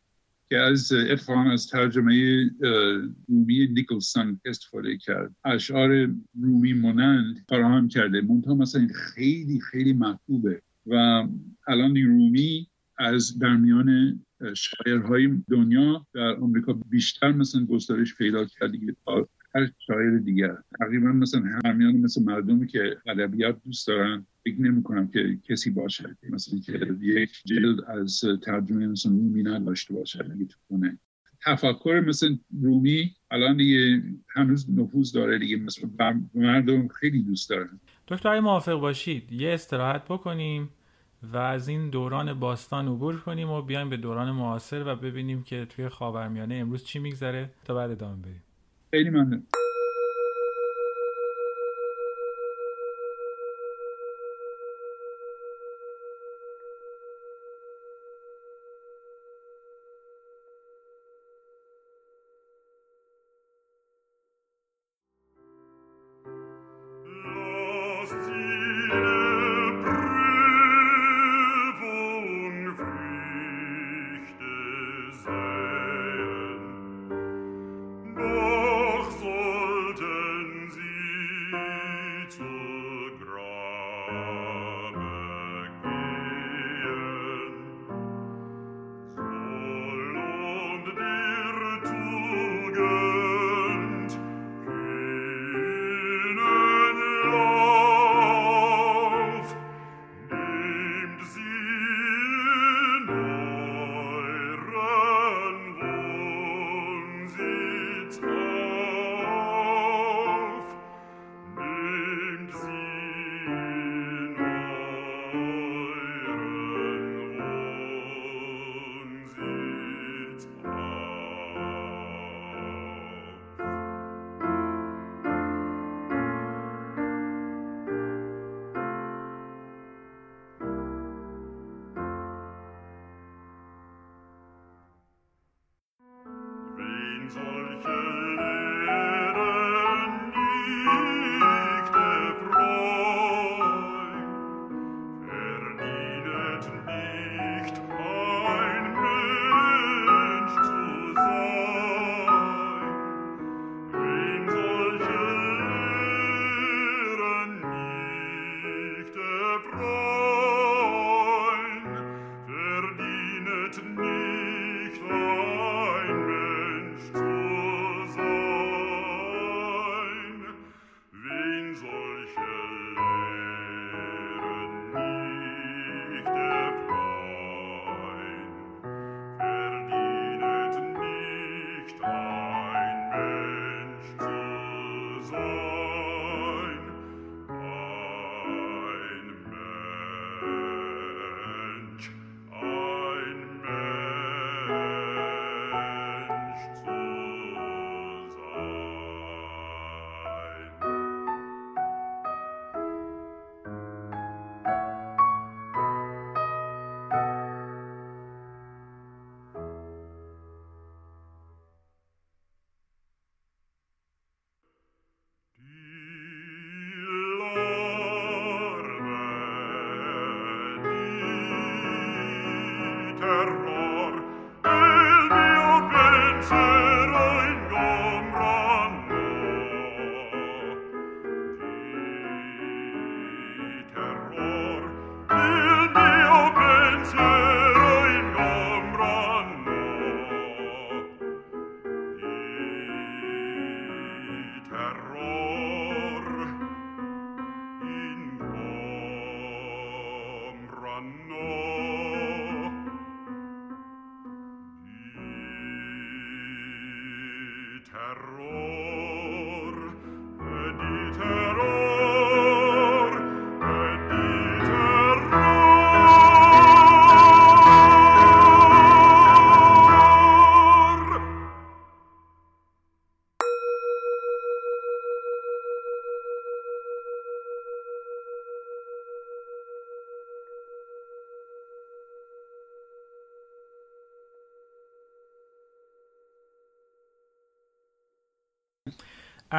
[0.49, 2.43] که از اتفاقا از ترجمه
[3.27, 5.35] رومی نیکلسون استفاده کرد.
[5.45, 6.09] اشعار
[6.41, 8.21] رومی مانند فراهم کرده.
[8.21, 10.61] منتها مثلا خیلی خیلی محبوبه.
[10.89, 11.27] و
[11.67, 12.67] الان رومی
[12.97, 14.19] از در میان
[14.57, 20.57] شاعرهای دنیا در آمریکا بیشتر مثلا گسترش پیدا کرده تا هر شاعر دیگر.
[20.79, 26.17] تقریبا مثلا همیان مثل مردمی که ادبیات دوست دارن فکر نمی کنم که کسی باشه.
[26.29, 30.99] مثلا که یک جلد از ترجمه مثلا رومی نداشته باشه اگه تو کنه
[31.45, 35.57] تفکر مثل رومی الان دیگه هنوز نفوذ داره دیگه.
[35.57, 35.87] مثل
[36.33, 37.79] مردم خیلی دوست دارن.
[38.07, 40.69] دکتر موافق باشید یه استراحت بکنیم.
[41.23, 45.65] و از این دوران باستان عبور کنیم و بیایم به دوران معاصر و ببینیم که
[45.65, 48.43] توی خاورمیانه امروز چی میگذره تا بعد ادامه بریم
[48.91, 49.43] خیلی ممنون.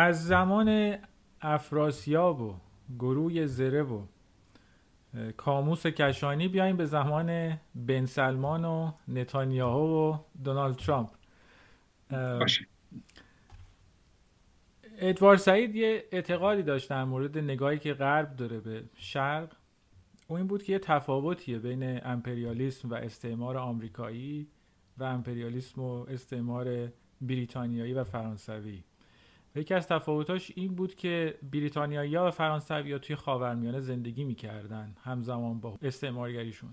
[0.01, 0.97] از زمان
[1.41, 2.55] افراسیاب و
[2.99, 4.03] گروه زره و
[5.37, 11.11] کاموس کشانی بیایم به زمان بن سلمان و نتانیاهو و دونالد ترامپ.
[14.99, 19.53] ادوار سعید یه اعتقادی داشت در مورد نگاهی که غرب داره به شرق.
[20.29, 24.47] او این بود که یه تفاوتیه بین امپریالیسم و استعمار آمریکایی
[24.99, 28.83] و امپریالیسم و استعمار بریتانیایی و فرانسوی.
[29.55, 35.79] یکی از تفاوتاش این بود که بریتانیایی و فرانسوی توی خاورمیانه زندگی می‌کردن همزمان با
[35.83, 36.71] استعمارگریشون.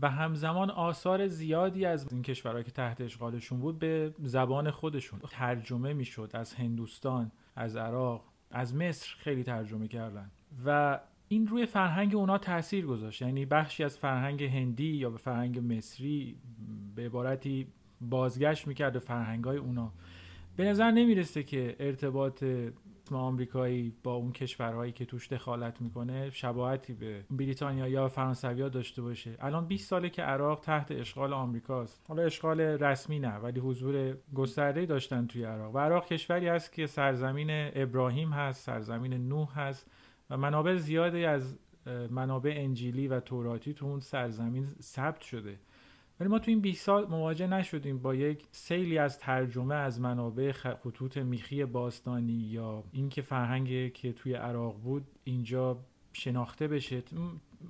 [0.00, 5.92] و همزمان آثار زیادی از این کشورهایی که تحت اشغالشون بود به زبان خودشون ترجمه
[5.92, 6.30] می‌شد.
[6.34, 10.30] از هندوستان از عراق از مصر خیلی ترجمه کردن.
[10.64, 13.22] و این روی فرهنگ اونا تاثیر گذاشت.
[13.22, 16.36] یعنی بخشی از فرهنگ هندی یا به فرهنگ مصری
[16.94, 17.66] به عبارتی
[18.00, 19.92] بازگشت می‌کرد به فرهنگ های اونا.
[20.56, 22.44] به نظر نمی‌رسه که ارتباط
[23.12, 29.36] آمریکایی با اون کشورهایی که توش دخالت می‌کنه شباهتی به بریتانیا یا فرانسویا داشته باشه.
[29.40, 32.04] الان 20 ساله که عراق تحت اشغال آمریکاست.
[32.08, 35.74] حالا اشغال رسمی نه ولی حضور گسترده داشتن توی عراق.
[35.74, 39.90] و عراق کشوری است که سرزمین ابراهیم هست سرزمین نوح هست
[40.30, 41.58] و منابع زیادی از
[42.10, 45.58] منابع انجیلی و توراتی تو اون سرزمین ثبت شده.
[46.22, 50.52] ولی ما تو این 20 سال مواجه نشدیم با یک سیلی از ترجمه از منابع
[50.52, 55.78] خطوط میخی باستانی یا اینکه فرهنگی که توی عراق بود اینجا
[56.12, 57.02] شناخته بشه.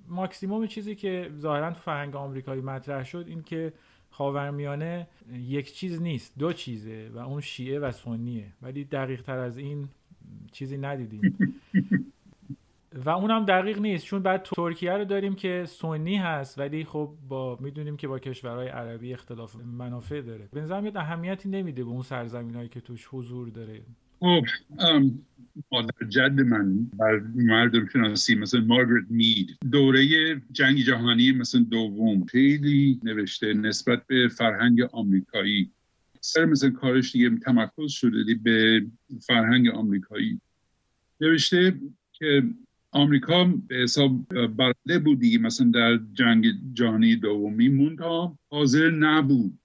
[0.09, 3.73] ماکسیموم چیزی که ظاهرا تو فرهنگ آمریکایی مطرح شد این که
[4.11, 8.53] خاورمیانه یک چیز نیست دو چیزه و اون شیعه و سنیه.
[8.63, 9.89] ولی دقیق تر از این
[10.53, 11.39] چیزی ندیدیم.
[13.05, 17.59] و اونم دقیق نیست چون بعد ترکیه رو داریم که سنی هست ولی خب با
[17.61, 20.49] می‌دونیم که با کشورهای عربی اختلاف منافع داره.
[20.53, 23.81] به نظرم اهمیتی نمیده به اون سرزمین هایی که توش حضور داره.
[24.21, 24.45] خب
[25.73, 29.57] مادر جد من بر مردم شناسی مثل مارگرت مید.
[29.71, 30.07] دوره
[30.53, 32.25] جنگ جهانی مثل دوم.
[32.25, 35.71] خیلی نوشته نسبت به فرهنگ آمریکایی.
[36.21, 38.87] سر مثل کارش دیگه تمرکز شده به
[39.21, 40.41] فرهنگ آمریکایی.
[41.21, 41.75] نوشته
[42.13, 42.43] که
[42.95, 49.59] آمریکا به حساب برنده بود دیگه مثلا در جنگ جهانی دومی مونتا حاضر نبود.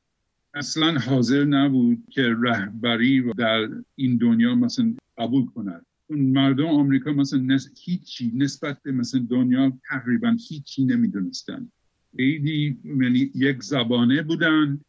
[0.54, 5.86] اصلا حاضر نبود که رهبری در این دنیا مثلا قبول کند.
[6.10, 7.70] مردم آمریکا مثلا نس...
[7.84, 11.72] هیچی نسبت به مثلا دنیا تقریبا هیچی نمی‌دونستن.
[12.18, 14.80] خیلی یعنی یک زبانه بودن.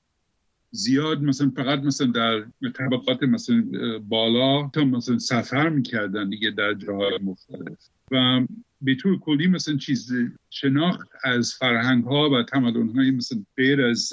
[0.70, 3.64] زیاد مثلا فقط مثلا در طبقات مثلا
[4.08, 7.78] بالا تا مثلا سفر می‌کردن دیگه در جاهای مختلف.
[8.10, 8.46] و
[8.80, 10.12] به طور کلی مثلا چیز
[10.50, 14.10] شناخت از فرهنگ ها و تمدن های مثلا غیر از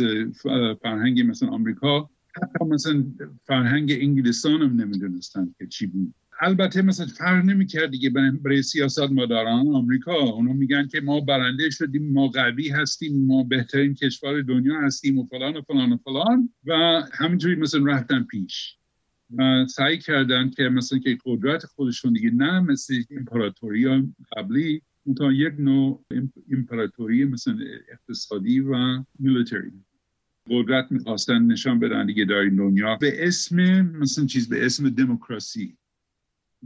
[0.82, 3.06] فرهنگ مثلا آمریکا حتی مثلا
[3.48, 6.14] فرهنگ انگلستان هم نمی‌دونستن که چی بود.
[6.42, 8.10] البته مثلا فرق نمی‌کرد دیگه
[8.44, 10.14] برای سیاست مداران آمریکا.
[10.14, 15.26] اونا میگن که ما برنده شدیم ما قوی هستیم ما بهترین کشور دنیا هستیم و
[15.26, 16.50] فلان و فلان و فلان.
[16.66, 18.78] و همینجوری مثلا رفتن پیش.
[19.68, 24.82] سعی کردن که مثلا که قدرت خودشون دیگه نه مثل امپراتوری قبلی
[25.18, 26.06] تا یک نوع
[26.52, 27.58] امپراتوری مثلا
[27.92, 29.72] اقتصادی و میلیتری
[30.50, 32.96] قدرت می‌خواستن نشان بدن دیگه در این دنیا.
[32.96, 35.78] به اسم مثلا چیز به اسم دموکراسی.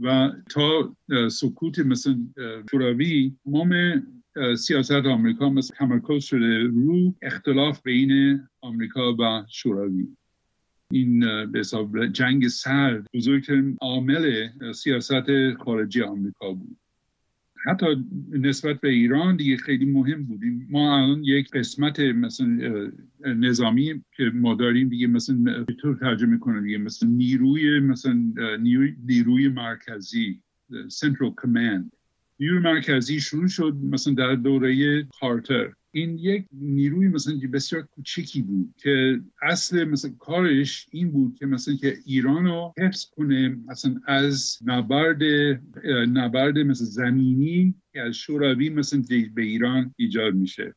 [0.02, 0.96] و تا
[1.30, 2.18] سکوت مثلا
[2.70, 4.02] شوروی تمام
[4.58, 10.08] سیاست آمریکا مثل تمرکز شده رو اختلاف بین آمریکا و شوروی.
[10.90, 11.20] این
[11.52, 16.76] به حساب جنگ سرد بزرگترین عامل سیاست خارجی آمریکا بود.
[17.66, 17.86] حتی
[18.30, 24.54] نسبت به ایران دیگه خیلی مهم بودیم ما الان یک قسمت مثلا نظامی که ما
[24.54, 28.32] داریم دیگه مثلا طور ترجمه کنیم دیگه؟ مثلا نیروی مثلا
[29.06, 31.96] نیروی, مرکزی Central Command.
[32.40, 35.72] نیروی مرکزی شروع شد مثلا در دوره کارتر.
[35.92, 41.74] این یک نیروی مثلا بسیار کوچکی بود که اصل مثلا کارش این بود که مثلا
[41.74, 45.22] که ایران رو حفظ کنه مثلا از نبرد
[46.12, 49.02] نبرد مثلا زمینی که از شوروی مثلا
[49.34, 50.74] به ایران ایجاد میشه.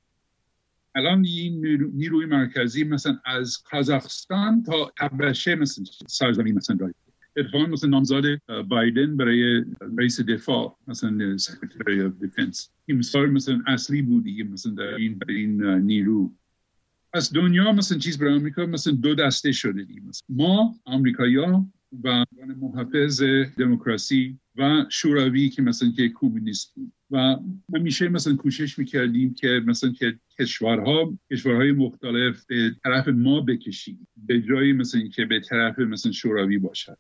[0.96, 6.94] الان این نیروی مرکزی مثلا از کازاخستان تا تبشه مثلا سرزمین مثلا داره.
[7.38, 8.24] اتفاقا مثلا نامزد
[8.70, 9.66] بایدن برای
[9.98, 12.70] رئیس دفاع مثلا Secretary of Defense.
[12.88, 16.34] مثال مثلا اصلی بود دیگه مثلا در این, در این نیرو.
[17.14, 20.26] از دنیا مثلا چیز برای آمریکا مثلا دو دسته شده دیگه مثلا.
[20.30, 21.68] ما آمریکایی‌ها
[22.04, 22.26] و
[22.62, 23.24] محافظ
[23.58, 26.92] دموکراسی و شوروی که مثلا که کمونیست بود.
[27.12, 27.36] و
[27.76, 34.42] همیشه مثلا کوشش می‌کردیم که مثلا که کشورها کشورهای مختلف به طرف ما بکشید به
[34.42, 36.98] جایی مثلا که به طرف مثلا شوروی باشد.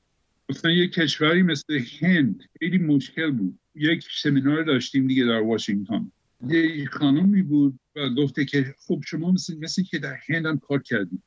[0.50, 3.60] مثلا یک کشوری مثل هند خیلی مشکل بود.
[3.76, 6.12] یک سمینار داشتیم دیگه در واشنگتن.
[6.48, 10.82] یه خانمی بود و گفته که خب شما مثل, مثل که در هند هم کار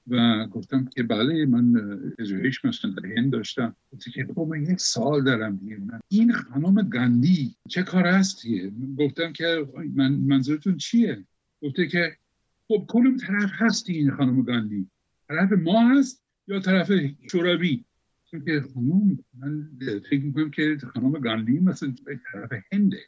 [0.06, 1.72] و گفتم که بله من
[2.18, 3.76] پژوهش مثلا در هند داشتم.
[3.92, 5.76] گفته که خب من یک سال دارم دیگه.
[5.76, 11.24] من این خانم گندی چه کار هستیه؟ گفتم که من منظورتون چیه؟
[11.62, 12.16] گفته که
[12.68, 14.86] خب کلم طرف هستی این خانم گندی؟
[15.28, 16.92] طرف ما هست یا طرف
[17.30, 17.84] شوروی؟
[18.44, 19.68] که خانم من
[20.10, 21.94] فکر می‌کنم که خانم گاندی مثلا
[22.32, 23.00] طرف هنده.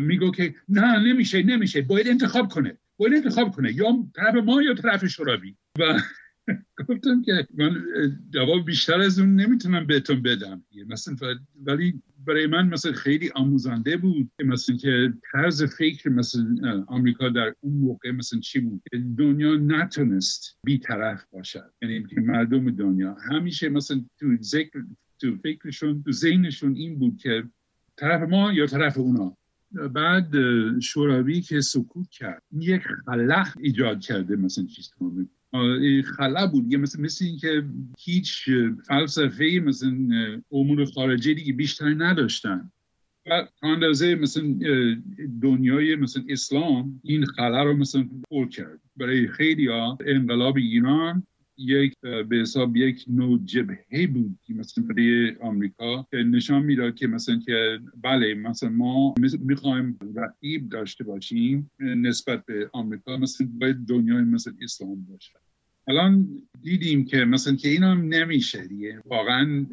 [0.00, 4.74] میگو که نه نمیشه نمیشه باید انتخاب کنه باید انتخاب کنه یا طرف ما یا
[4.74, 5.56] طرف شوروی.
[5.78, 6.00] و
[6.88, 7.86] گفتم که من
[8.30, 11.16] جواب بیشتر از اون نمی‌تونم بهتون بدم مثلا
[11.64, 17.54] ولی برای من مثلا خیلی آموزنده بود که مثلا که طرز فکر مثلا آمریکا در
[17.60, 18.82] اون موقع مثلا چی بود؟
[19.18, 21.72] دنیا نتونست بیطرف باشد.
[21.82, 23.16] یعنی که مردم دنیا.
[23.30, 24.82] همیشه مثلا تو ذکر
[25.18, 27.44] تو فکرشون تو ذهنشون این بود که
[27.96, 29.36] طرف ما یا طرف اونا.
[29.94, 30.32] بعد
[30.80, 34.90] شوروی که سکوت کرد یک خلا ایجاد کرده مثلا چیز
[36.04, 36.72] خلا بود.
[36.72, 37.64] یه مثل, مثل اینکه
[37.98, 38.48] هیچ
[38.88, 39.90] فلسفه مثل
[40.52, 42.70] امور خارجی دیگه بیشتر نداشتن.
[43.30, 44.54] و اندازه مثل
[45.42, 48.80] دنیای مثل اسلام این خلا رو مثل پر کرد.
[48.96, 51.22] برای خیلی ها انقلاب ایران
[51.58, 57.06] یک به حساب یک نوع جبهه بود که مثلا برای آمریکا که نشان می‌داد که
[57.06, 64.22] مثلا که بله مثلا ما می‌خوایم رقیب داشته باشیم نسبت به آمریکا مثلا باید دنیای
[64.22, 65.32] مثل اسلام باشه.
[65.88, 66.28] الان
[66.62, 69.00] دیدیم که مثلا که این هم نمیشه دیگه.
[69.04, 69.66] واقعا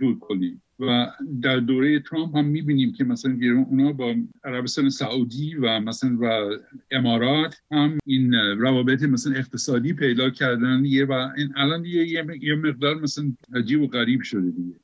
[0.00, 0.62] دور کنیم.
[0.80, 1.06] و
[1.42, 3.38] در دوره ترامپ هم می‌بینیم که مثلا
[3.68, 4.14] اونا با
[4.44, 6.56] عربستان سعودی و مثلا و
[6.90, 12.08] امارات هم این روابط مثلا اقتصادی پیدا کردن یه و این الان یه,
[12.40, 14.74] یه مقدار مثلا عجیب و غریب شده دیگه.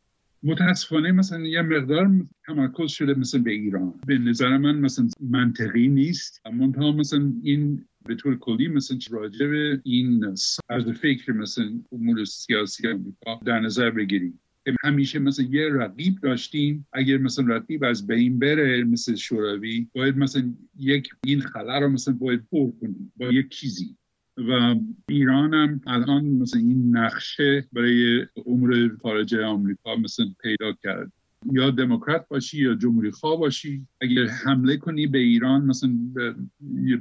[0.43, 2.11] متاسفانه مثلا یه مقدار
[2.47, 3.95] تمرکز شده مثلا به ایران.
[4.07, 6.41] به نظر من مثلا منطقی نیست.
[6.53, 10.59] منتها مثلا این به طور کلی مثلا راجع به این از
[11.01, 14.41] فکر مثلا امور سیاسی آمریکا در نظر بگیریم.
[14.85, 16.87] همیشه مثلا یه رقیب داشتیم.
[16.93, 22.15] اگر مثلا رقیب از بین بره مثل شوروی باید مثلا یک این خلا رو مثلا
[22.15, 23.97] باید پر کنیم با یک چیزی.
[24.37, 24.75] و
[25.09, 31.13] ایران هم الان مثلا این نقشه برای امور خارجه آمریکا مثلا پیدا کرد
[31.53, 35.91] یا دموکرات باشی یا جمهوری خواه باشی اگر حمله کنی به ایران مثلا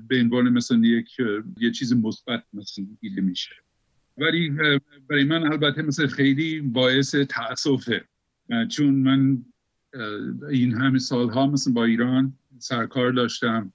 [0.07, 1.17] به عنوان مثلا یک
[1.59, 3.55] یه چیز مثبت مثلا دیده میشه.
[4.17, 4.49] ولی
[5.09, 8.05] برای من البته مثل خیلی باعث تاسفه
[8.69, 9.45] چون من
[10.49, 13.73] این همه سالها مثلا با ایران سرکار داشتم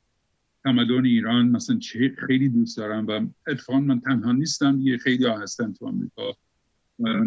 [0.64, 1.78] تمدن ایران مثلا
[2.26, 6.36] خیلی دوست دارم و اتفاقا من تنها نیستم یه خیلی هستن تو آمریکا.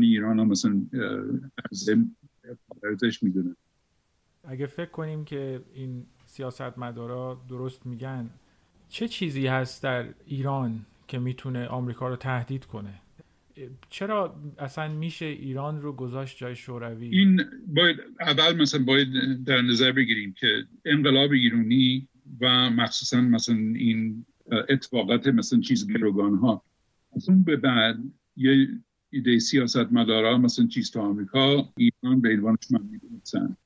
[0.02, 0.82] ایران ها مثلا
[2.84, 3.56] ارزش می‌دونن
[4.44, 8.30] اگه فکر کنیم که این سیاستمدارا درست میگن
[8.90, 13.02] چه چیزی هست در ایران که می‌تونه آمریکا رو تهدید کنه؟
[13.90, 19.08] چرا اصلا میشه ایران رو گذاشت جای شوروی؟ این باید اول مثلا باید
[19.46, 20.48] در نظر بگیریم که
[20.86, 22.08] انقلاب ایرانی
[22.42, 24.26] و مخصوصا مثلا این
[24.70, 26.64] اتفاقات مثلا چیز گروگان ها
[27.28, 27.98] اون به بعد
[28.38, 28.68] یه
[29.16, 33.58] ایده سیاست مدارا مثلا چیز تو آمریکا ایران به عنوانش من می‌دونستن.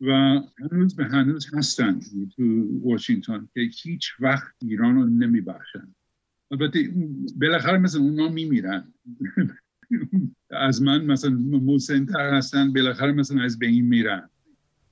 [0.00, 2.00] و هنوز به هنوز هستن
[2.36, 5.94] تو واشنگتن که هیچ وقت ایران رو نمیبخشن.
[6.50, 6.90] البته
[7.40, 8.92] بالاخره مثلا اونا میمیرن.
[10.50, 14.30] از من مثلا مسنتر هستن بالاخره مثلا از به این میرن.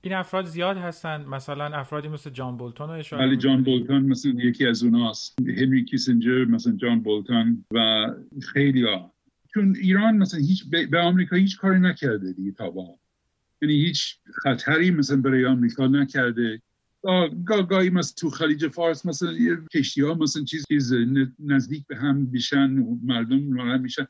[0.02, 4.32] این افراد زیاد هستن مثلا افرادی مثل جان بولتون رو اشاره ولی جان بولتون مثلا
[4.32, 5.38] یکی از اوناست.
[5.40, 8.06] هنری کیسنجر مثلا جان بولتون و
[8.52, 9.13] خیلی ها
[9.54, 12.98] چون ایران مثلا هیچ به آمریکا هیچ کاری نکرده دیگه تا با
[13.62, 16.62] یعنی هیچ خطری مثلا برای آمریکا نکرده.
[17.68, 19.32] گاهی مثلا تو خلیج فارس مثلا
[19.74, 20.92] کشتی ها مثلا چیز
[21.38, 24.06] نزدیک به هم بیشن مردم ناراحت میشن.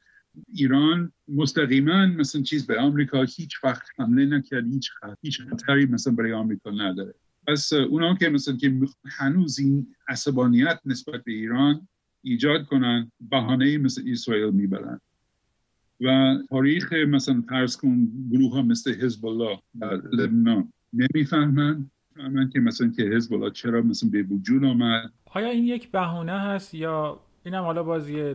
[0.49, 4.91] ایران مستقیما مثلا چیز به آمریکا هیچ وقت حمله نکرد هیچ
[5.23, 7.15] هیچ خطری مثلا برای آمریکا نداره.
[7.47, 11.89] پس اونا که مثلا که هنوز این عصبانیت نسبت به ایران
[12.23, 15.01] ایجاد کنن بهانه مثل اسرائیل می‌برن.
[16.01, 21.91] و تاریخ مثلا فرض کن گروه ها مثل حزب الله در لبنان نمی‌فهمن.
[22.17, 25.13] فهمن که مثلا که حزب الله چرا مثلا به وجود آمد.
[25.25, 28.35] آیا این یک بهونه هست یا اینم حالا بازی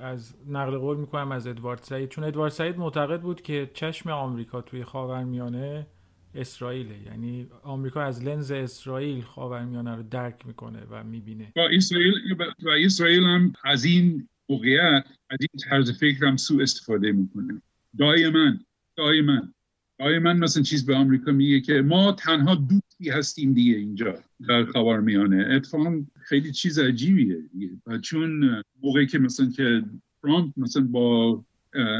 [0.00, 4.60] از نقل قول می‌کنم از ادوارد سعید؟ چون ادوارد سعید معتقد بود که چشم آمریکا
[4.60, 5.86] توی خاورمیانه
[6.34, 11.52] اسرائیل یعنی آمریکا از لنز اسرائیل خاورمیانه رو درک می‌کنه و می‌بینه.
[11.56, 12.14] و اسرائیل
[12.62, 17.62] و اسرائیل هم از این موقعیت از این طرز فکر هم سو استفاده می‌کنه.
[17.98, 18.52] دائما
[18.96, 19.52] دائما
[19.98, 24.18] دائما مثلا چیز به آمریکا میگه که ما تنها دوستی هستیم دیگه اینجا
[24.48, 25.46] در خاورمیانه.
[25.50, 27.38] اتفاقا خیلی چیز عجیبیه
[27.86, 29.82] و چون موقعی که مثلا که
[30.22, 31.44] ترامپ مثلا با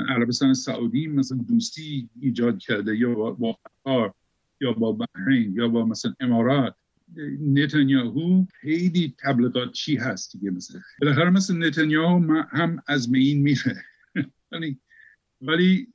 [0.09, 4.11] عربستان سعودی مثلا دوستی ایجاد کرده یا با قطر
[4.61, 6.75] یا با بحرین یا با مثلا امارات
[7.41, 13.85] نتانیاهو خیلی تبلیغات چی هست دیگه مثلا؟ بالاخره مثل نتانیاهو هم از مین میره.
[15.41, 15.89] ولی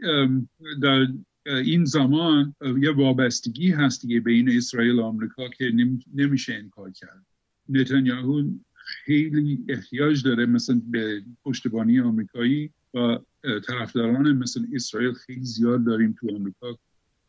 [0.82, 1.08] در
[1.46, 5.74] این زمان یه وابستگی هست دیگه بین اسرائیل و آمریکا که
[6.14, 7.26] نمیشه انکار کرد.
[7.70, 8.44] نتانیاهو
[8.74, 13.20] خیلی احتیاج داره مثلا به پشتبانی آمریکایی و
[13.68, 16.78] طرفداران مثل اسرائیل خیلی زیاد داریم تو آمریکا.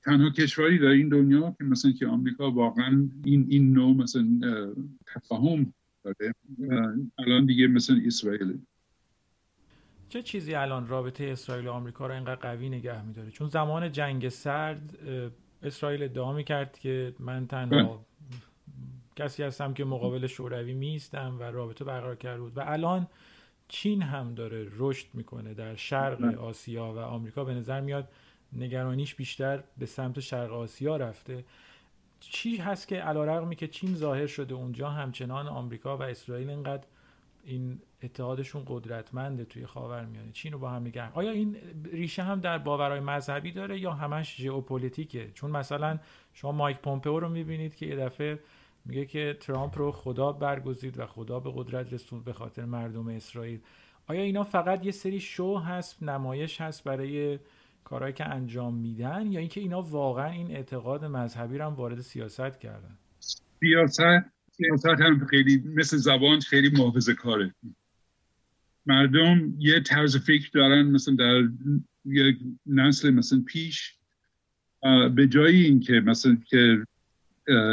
[0.05, 4.27] تنها کشوری در این دنیا که مثلا که آمریکا واقعا این این نوع مثلا
[5.07, 5.75] تفاهم
[6.05, 6.35] داره
[7.19, 8.59] الان دیگه مثلا اسرائیل
[10.09, 14.29] چه چیزی الان رابطه اسرائیل و آمریکا رو اینقدر قوی نگه میداره؟ چون زمان جنگ
[14.29, 14.99] سرد
[15.63, 18.07] اسرائیل ادعا می‌کرد که من تنها
[19.17, 22.57] کسی هستم که مقابل شوروی میستم و رابطه برقرار کرده بود.
[22.57, 23.07] و الان
[23.69, 27.45] چین هم داره رشد می‌کنه در شرق آسیا و آمریکا.
[27.45, 28.09] به نظر میاد
[28.53, 31.45] نگرانیش بیشتر به سمت شرق آسیا رفته.
[32.21, 36.85] چی هست که علیرغمی که چین ظاهر شده اونجا همچنان آمریکا و اسرائیل اینقدر
[37.45, 41.57] این اتحادشون قدرتمنده توی خاورمیانه چین رو با هم نگه آیا این
[41.93, 45.99] ریشه هم در باورهای مذهبی داره یا همش ژئوپلیتیکه؟ چون مثلا
[46.35, 48.39] شما مایک پومپئو رو می‌بینید که یه دفعه
[48.85, 53.61] میگه که ترامپ رو خدا برگزید و خدا به قدرت رسوند به خاطر مردم اسرائیل.
[54.07, 57.39] آیا اینا فقط یه سری شو هست نمایش هست برای
[57.93, 62.61] کارهایی که انجام میدن یا اینکه اینا واقعا این اعتقاد مذهبی رو هم وارد سیاست
[62.61, 62.99] کردن؟
[63.61, 64.01] سیاست
[64.53, 67.55] سیاست هم خیلی مثل زبان خیلی محافظه کاره.
[68.87, 71.49] مردم یه طرز فکر دارن مثلا در
[72.05, 72.37] یک
[72.67, 73.97] نسل مثلا پیش
[75.15, 76.85] به جای اینکه مثلا که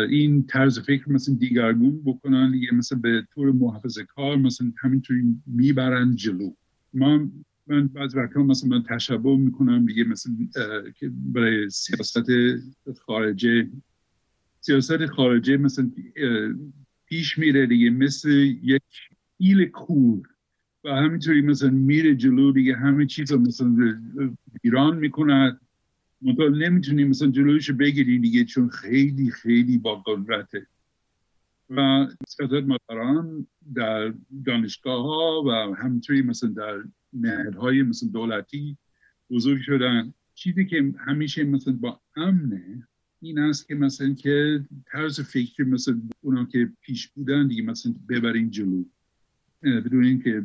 [0.10, 6.16] این طرز فکر مثلا دیگرگون بکنن یه مثلا به طور محافظه کار مثلا همینطوری می‌برن
[6.16, 6.54] جلو.
[6.94, 7.30] ما
[7.70, 10.34] من بعض وقتا مثلا تشبه می‌کنم دیگه مثلا
[10.96, 12.30] که برای سیاست
[13.06, 13.70] خارجه
[14.60, 15.92] سیاست خارجه مثلا
[17.06, 18.30] پیش میره دیگه مثل
[18.64, 18.82] یک
[19.38, 20.28] ایل کور
[20.84, 24.02] و همینطوری مثلا میره جلو دیگه همه چیز مثلا
[24.64, 25.60] ایران می‌کند
[26.22, 30.68] منطقه نمی‌تونیم مثلا جلویش بگیریم دیگه چون خیلی خیلی با قدرته.
[31.70, 34.14] و سیاست مداران در
[34.46, 36.84] دانشگاه ها و همینطوری مثلا در
[37.14, 38.78] نهرهای مثل دولتی
[39.30, 40.14] بزرگ شدن.
[40.36, 42.88] چیزی که همیشه مثلا با امنه
[43.22, 48.52] این است که مثلا که طرز فکر مثل اونا که پیش بودن دیگه مثلا ببرین
[48.52, 48.84] جلو.
[49.62, 50.44] بدون اینکه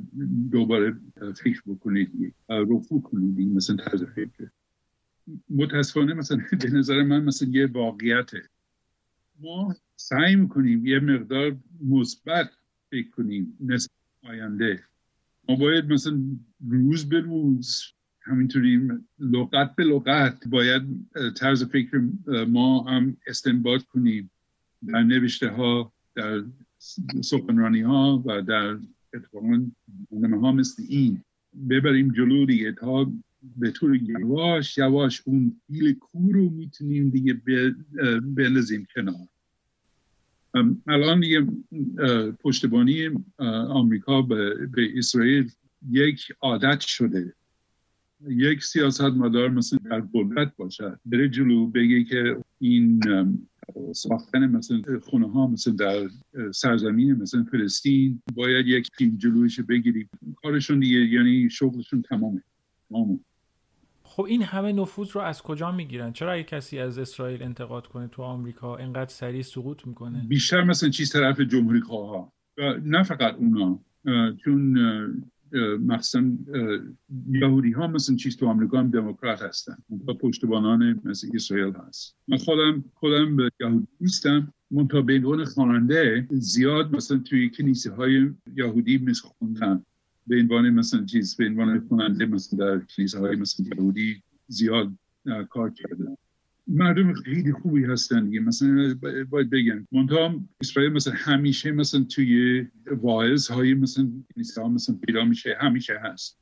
[0.50, 0.96] دوباره
[1.36, 4.50] فکر بکنید رفو کنید دیگه مثلا طرز فکر.
[5.50, 8.42] متاسفانه مثلا به نظر من مثلا یه واقعیته.
[9.40, 12.50] ما سعی می‌کنیم یه مقدار مثبت
[12.90, 14.84] فکر کنیم نسبت آینده.
[15.48, 16.20] ما باید مثلا
[16.68, 17.82] روز به روز
[18.22, 18.88] همینطوری
[19.18, 20.48] لغت به لغت.
[20.48, 20.82] باید
[21.36, 22.02] طرز فکر
[22.48, 24.30] ما هم استنباط کنیم
[24.86, 26.44] در نوشته ها در
[27.22, 28.78] سخنرانی ها و در
[29.14, 29.70] اتفاقا
[30.12, 31.22] ها مثل این.
[31.70, 33.12] ببریم جلو دیگه تا
[33.56, 37.40] به طور یواش یواش اون فیل کور رو می‌تونیم دیگه
[38.22, 39.28] بندازیم کنار.
[40.86, 41.46] الان دیگه
[42.40, 43.10] پشتبانی
[43.68, 45.50] آمریکا به, به اسرائیل
[45.90, 47.34] یک عادت شده.
[48.28, 50.98] یک سیاست مدار مثلا در قدرت باشد.
[51.06, 53.00] بره جلو بگه که این
[53.92, 56.08] ساختن مثلا خونه ها مثلا در
[56.52, 60.08] سرزمین مثلا فلسطین باید یک تیم جلویش بگیریم
[60.42, 62.42] کارشون دیگه یعنی شغلشون تمامه.
[62.88, 63.18] تمامه.
[64.16, 68.08] خب این همه نفوذ رو از کجا می‌گیرن؟ چرا اگه کسی از اسرائیل انتقاد کنه
[68.08, 72.32] تو آمریکا اینقدر سریع سقوط می‌کنه؟ بیشتر مثلا چیز طرف جمهوری ها
[72.84, 73.80] نه فقط اونا
[74.44, 74.78] چون
[75.86, 76.38] مثلا
[77.28, 79.76] یهودی ها مثلا چیز تو آمریکا هم دموکرات هستن
[80.08, 82.16] و پشتبانان مثل اسرائیل هست.
[82.28, 84.52] من خودم خودم به یهودی نیستم.
[84.70, 89.86] منتها به عنوان خواننده زیاد مثلا توی کنیسه های یهودی مثل خوندم.
[90.26, 94.92] به عنوان مثلا چیز به عنوان کننده مثلا در کلیساهای مثلا یهودی زیاد
[95.50, 96.16] کار کرده.
[96.66, 98.40] مردم خیلی خوبی هستن دیگه.
[98.40, 98.94] مثلا
[99.30, 105.56] باید بگم منتها اسرائیل مثلا همیشه مثلا توی واعظ های مثلا کلیسا مثلا پیدا میشه
[105.60, 106.38] همیشه هست.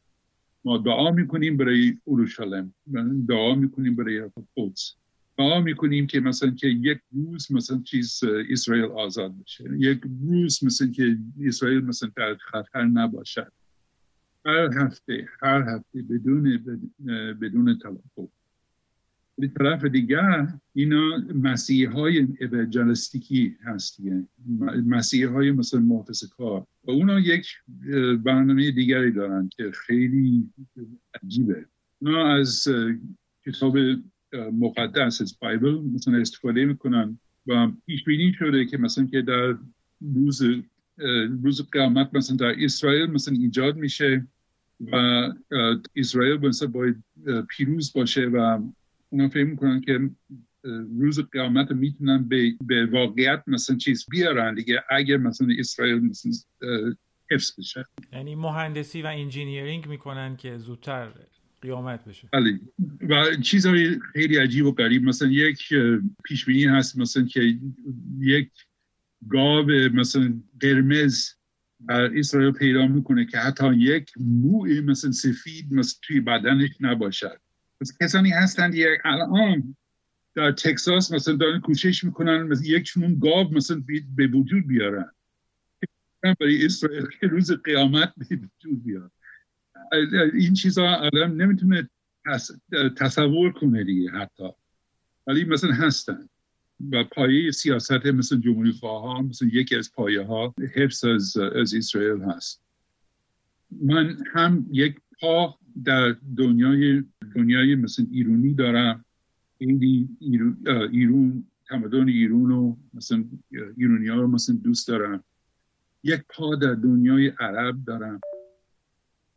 [0.65, 2.75] ما دعا می‌کنیم برای اورشلیم.
[3.29, 4.95] دعا می‌کنیم برای قدس.
[5.39, 8.21] دعا می‌کنیم که مثلا که یک روز مثلا چیز
[8.51, 9.65] اسرائیل آزاد بشه.
[9.79, 13.53] یک روز مثلا که اسرائیل مثلا در خطر نباشد.
[14.47, 16.65] هر هفته هر هفته بدون
[17.41, 18.31] بدون توقف.
[19.39, 24.01] به طرف دیگر اینا مسیح های اوجلستیکی هست
[24.87, 26.67] مسیح های مثل محفظ کار.
[26.85, 27.47] و اونا یک
[28.25, 30.51] برنامه دیگری دارن که خیلی
[31.23, 31.67] عجیبه.
[31.99, 32.69] اونا از
[33.47, 33.77] کتاب
[34.53, 39.57] مقدس از بایبل مثلا استفاده می‌کنن و پیش بینی شده که مثلا که در
[40.15, 40.43] روز
[41.43, 44.27] روز قیامت مثلا در اسرائیل مثلا ایجاد میشه.
[44.93, 44.97] و
[45.97, 47.05] اسرائیل مثلا باید
[47.49, 48.63] پیروز باشه و
[49.09, 50.11] اونا فکر می‌کنن که
[50.99, 56.33] روز قیامت می‌تونن به, به واقعیت مثلا چیز بیارن دیگه اگر مثلا اسرائیل مثلا
[57.31, 57.87] حفظ بشه.
[58.13, 61.09] یعنی مهندسی و انجینیرینگ می‌کنن که زودتر
[61.63, 62.29] قیامت بشه.
[62.33, 62.61] بله.
[63.09, 65.75] و چیزهای خیلی عجیب و غریب مثلا یک
[66.25, 67.59] پیش بینی هست مثلا که
[68.19, 68.51] یک
[69.29, 71.29] گاو مثلا قرمز
[71.89, 77.41] در اسرائیل پیدا می‌کنه که حتی یک موی مثلا سفید مثلا توی بدنش نباشد.
[78.01, 79.77] کسانی هستند یک الان
[80.35, 83.83] در تکساس مثلا دارن کوشش می‌کنن مثلا یک چون گاو مثلا
[84.17, 85.11] به وجود بیارن.
[86.41, 89.11] برای اسرائیل که روز قیامت به وجود بیارن
[90.35, 91.89] این چیزا آدم نمی‌تونه
[92.97, 94.49] تصور کنه دیگه حتی.
[95.27, 96.29] ولی مثلا هستن.
[96.91, 102.23] و پایه سیاست مثل جمهوری خواه مثل یکی از پایه ها حفظ از, از اسرائیل
[102.23, 102.63] هست.
[103.71, 107.05] من هم یک پا در دنیای
[107.35, 109.05] دنیای مثل ایرونی دارم.
[109.59, 110.09] خیلی
[110.91, 113.25] ایرون, تمدن ایرون و مثلا
[113.77, 115.25] ایرونی ها رو مثلا دوست دارم.
[116.05, 118.21] یک پا در دنیای عرب دارم.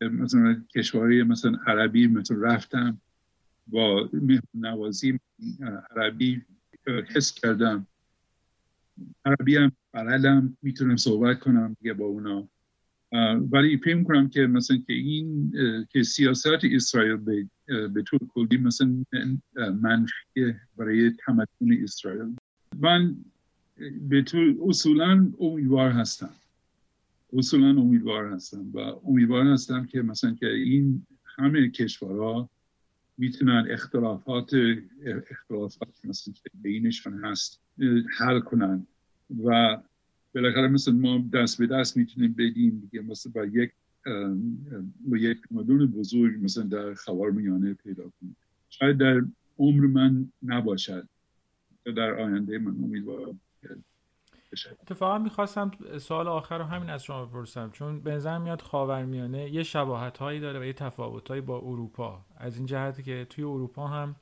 [0.00, 3.00] مثلا کشوری مثلا عربی مثلا رفتم
[3.66, 4.10] با
[4.54, 5.20] نوازی
[5.90, 6.42] عربی
[6.86, 7.86] حس کردم.
[9.24, 12.48] عربی هم بلدم می‌تونم صحبت کنم دیگه با اونا.
[13.52, 15.52] ولی فکر کنم که مثلا که این
[15.90, 17.48] که سیاست اسرائیل به,
[17.88, 19.04] به طور کلی مثلا
[19.82, 22.36] منفی برای تمدن اسرائیل.
[22.78, 23.16] من
[24.08, 26.34] به طور اصولا امیدوار هستم.
[27.32, 32.50] اصولا امیدوار هستم و امیدوار هستم که مثلا که این همه کشورها
[33.18, 34.50] می‌تونن اختلافات
[35.30, 37.60] اختلافات مثلا که بینشون هست
[38.18, 38.86] حل کنن
[39.44, 39.78] و
[40.34, 43.04] بالاخره مثل ما دست به دست می‌تونیم بدیم دیگه.
[43.04, 43.72] مثل با یک
[45.00, 48.36] با یک مدون بزرگ مثلا در خوار میانه پیدا کنیم.
[48.68, 49.22] شاید در
[49.58, 51.08] عمر من نباشد.
[51.84, 53.40] در آینده من امیدوارم
[54.82, 57.70] اتفاقا می‌خواستم سوال آخر رو همین از شما بپرسم.
[57.70, 62.20] چون به نظر میاد خاورمیانه یه شباهت هایی داره و یه تفاوت با اروپا.
[62.36, 64.16] از این جهتی که توی اروپا هم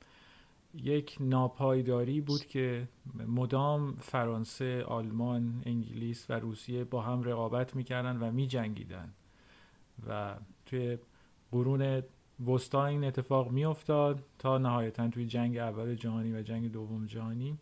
[0.73, 2.87] یک ناپایداری بود که
[3.27, 9.13] مدام فرانسه، آلمان، انگلیس و روسیه با هم رقابت می‌کردن و میجنگیدن.
[10.07, 10.97] و توی
[11.51, 12.03] قرون
[12.47, 17.57] وسطا این اتفاق میافتاد تا نهایتا توی جنگ اول جهانی و جنگ دوم جهانی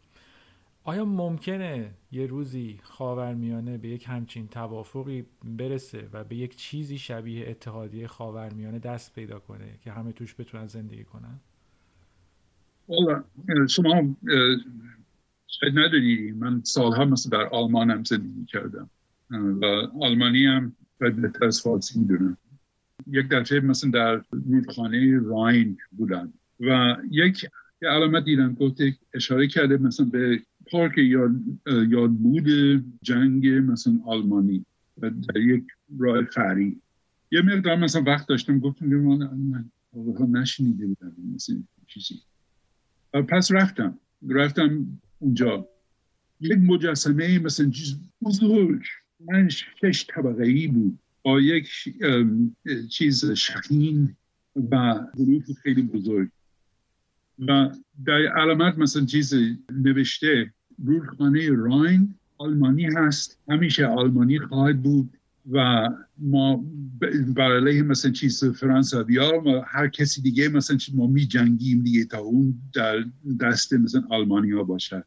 [0.85, 7.49] آیا ممکنه یه روزی خاورمیانه به یک همچین توافقی برسه و به یک چیزی شبیه
[7.49, 11.39] اتحادیه خاورمیانه دست پیدا کنه که همه توش بتونن زندگی کنن؟
[13.69, 14.15] شما
[15.47, 16.31] شاید ندونی.
[16.31, 18.89] من سالها مثل در آلمان هم زندگی کردم.
[19.31, 19.65] و
[20.01, 22.37] آلمانی هم باید بهتر از فارسی می‌دونم
[23.07, 27.45] یک دفعه مثلا در رودخانه راین بودن و یک
[27.81, 30.41] علامت دیدم گفته اشاره کرده مثلا به
[30.71, 31.31] پارک یاد,
[31.89, 32.47] یاد بود
[33.01, 34.65] جنگ مثلا آلمانی
[35.01, 35.63] در یک
[35.99, 36.81] راه فری
[37.31, 39.69] یه مقدار مثلا وقت داشتم گفتم من
[40.31, 42.21] نشنیده بودم مثلا چیزی.
[43.13, 43.99] پس رفتم.
[44.29, 45.67] رفتم اونجا.
[46.39, 48.81] یک مجسمه مثلا چیز بزرگ
[49.19, 50.99] من شش طبقه ای بود.
[51.23, 51.69] با یک
[52.89, 54.15] چیز شخین
[54.71, 54.77] و
[55.17, 56.29] حروف خیلی بزرگ.
[57.39, 57.69] و
[58.05, 59.33] در علامت مثلا چیز
[59.71, 60.53] نوشته
[60.85, 63.37] رودخانه راین آلمانی هست.
[63.49, 65.17] همیشه آلمانی خواهد بود
[65.51, 66.65] و ما
[67.35, 72.17] بر علیه مثلا چیز فرانسوی ها هر کسی دیگه مثلا ما می جنگیم دیگه تا
[72.17, 73.05] اون در
[73.41, 75.05] دست مثلا آلمانی ها باشد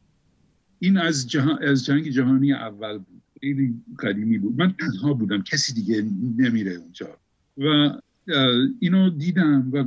[0.79, 3.21] این از, از جنگ جهانی اول بود.
[3.41, 4.59] خیلی قدیمی بود.
[4.61, 5.43] من تنها بودم.
[5.43, 6.05] کسی دیگه
[6.37, 7.17] نمیره اونجا.
[7.57, 7.91] و
[8.79, 9.85] اینو دیدم و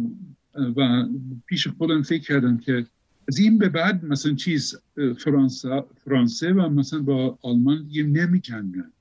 [0.55, 1.07] و
[1.47, 2.87] پیش خودم فکر کردم که
[3.29, 4.77] از این به بعد مثلا چیز
[5.19, 8.93] فرانسه, فرانسه و مثلا با آلمان دیگه نمی جنگن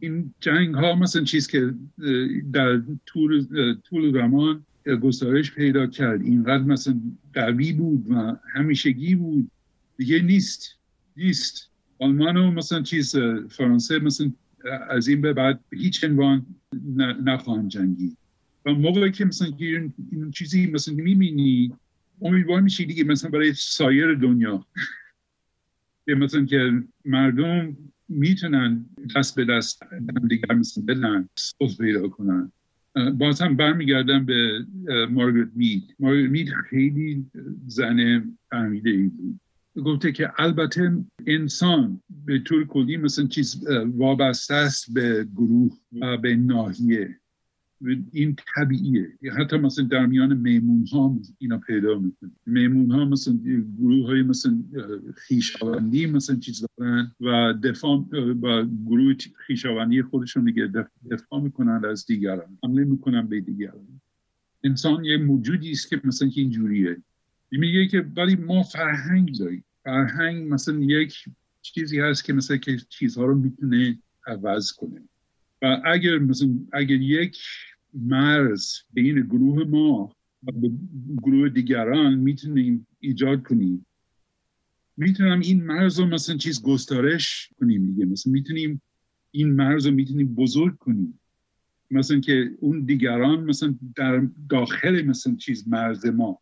[0.00, 1.74] این جنگ ها مثلا چیز که
[2.52, 3.46] در طول,
[3.84, 4.64] طول زمان
[5.02, 6.22] گسترش پیدا کرد.
[6.22, 7.00] اینقدر مثلا
[7.34, 9.50] قوی بود و همیشگی بود.
[9.96, 10.76] دیگه نیست
[11.16, 11.70] نیست.
[11.98, 13.16] آلمان و مثلا چیز
[13.50, 14.32] فرانسه مثلا
[14.90, 16.46] از این به بعد هیچ عنوان
[17.24, 18.16] نخواهند جنگی
[18.66, 19.92] و موقعی که مثلا این,
[20.34, 21.72] چیزی مثلا می‌بینی
[22.22, 24.66] امیدوار میشی دیگه مثلا برای سایر دنیا.
[26.06, 27.76] مثلا که مردم
[28.08, 28.86] می‌تونن
[29.16, 29.82] دست به دست
[30.28, 32.52] دیگر مثلا بدن صلح پیدا کنن.
[33.18, 34.66] باز هم برمیگردم به
[35.10, 37.26] مارگرت مید مارگرت مید خیلی
[37.66, 39.40] زن فهمیده ای بود.
[39.84, 46.36] گفته که البته انسان به طور کلی مثلا چیز وابسته است به گروه و به
[46.36, 47.20] ناحیه.
[48.12, 49.08] این طبیعیه.
[49.38, 52.30] حتی مثلا در میان میمون ها اینا پیدا می‌کنه.
[52.46, 53.38] میمون ها مثلا
[53.78, 54.64] گروه های مثلا
[55.14, 57.98] خیشاوندی مثلا چیز دارن و دفاع
[58.34, 59.14] با گروه
[59.46, 60.72] خیشاوندی خودشون دیگه
[61.10, 62.58] دفاع می‌کنن از دیگران.
[62.64, 64.00] حمله می‌کنن به دیگران.
[64.64, 66.96] انسان یه موجودی است که مثلا که اینجوریه.
[67.52, 69.64] میگه که ولی ما فرهنگ داریم.
[69.84, 71.24] فرهنگ مثلا یک
[71.62, 75.02] چیزی هست که مثلا که چیزها رو می‌تونه عوض کنه.
[75.62, 77.38] و اگر مثلا اگر یک
[77.94, 80.52] مرز بین گروه ما و
[81.22, 83.86] گروه دیگران می‌تونیم ایجاد کنیم
[84.96, 88.04] می‌تونم این مرز رو مثلا چیز گسترش کنیم دیگه.
[88.04, 88.82] مثلا می‌تونیم
[89.30, 91.20] این مرز رو می‌تونیم بزرگ کنیم.
[91.90, 96.38] مثلا که اون دیگران مثلا در داخل مثلا چیز مرز ما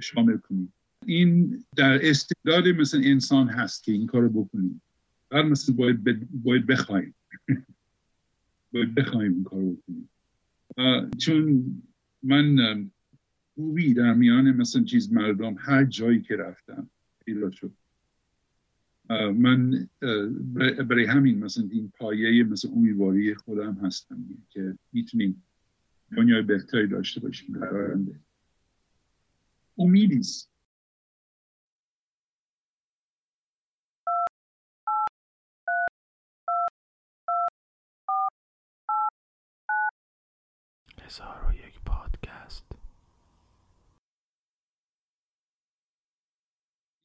[0.00, 0.72] شامل کنیم.
[1.06, 4.82] این در استعداد مثلا انسان هست که این کار بکنیم.
[5.30, 7.14] بعد مثلا باید, باید بخوایم.
[8.72, 10.10] باید بخوایم این کار بکنیم.
[11.18, 11.64] چون
[12.22, 12.90] من
[13.54, 16.90] خوبی در میان مثلا چیز مردم هر جایی که رفتم
[17.24, 17.72] پیدا شد.
[19.34, 19.88] من
[20.88, 25.42] برای همین مثلا این پایه مثلا امیدواری خودم هستم که می‌تونیم
[26.16, 28.20] دنیای بهتری داشته باشیم در آینده.
[29.78, 30.50] امیدیست
[41.02, 42.66] هزار و یک پادکست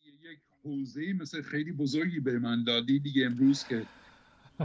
[0.03, 3.85] یک حوزه مثل خیلی بزرگی به من دادی دیگه امروز که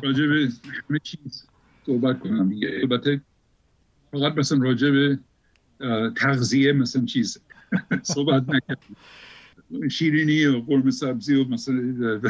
[0.02, 0.48] راجع به
[0.88, 1.46] همه چیز
[1.86, 2.68] صحبت کنم دیگه.
[2.82, 3.20] البته
[4.12, 5.18] فقط مثلا راجع به
[6.16, 7.38] تغذیه مثلا چیز
[8.14, 9.88] صحبت نکردم.
[9.88, 11.82] شیرینی و قرم سبزی و مثلا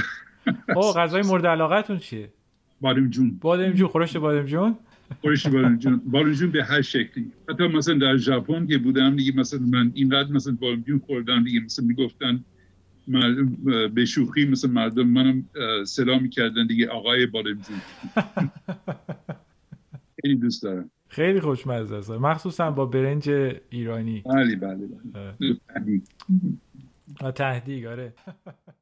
[0.76, 2.32] او غذای مورد علاقتون چیه؟
[2.80, 3.38] بادم جون.
[3.40, 4.76] بادم جون خورش بادم جون.
[5.20, 6.50] خورش بادم جون.
[6.50, 7.32] به هر شکلی.
[7.48, 11.60] حتی مثلا در ژاپن که بودم دیگه مثلا من اینقدر مثلا بادم جون خوردم دیگه.
[11.60, 12.44] مثلا می‌گفتن
[13.94, 15.44] به شوخی مثل مردم منم
[15.84, 17.80] صدا می‌کردن دیگه آقای بادم جون.
[20.22, 20.90] خیلی دوست دارم.
[21.08, 22.10] خیلی خوشمزه است.
[22.10, 23.30] مخصوصا با برنج
[23.70, 24.22] ایرانی.
[24.26, 25.34] بله بله بله.
[27.32, 28.14] تهدیگ آره.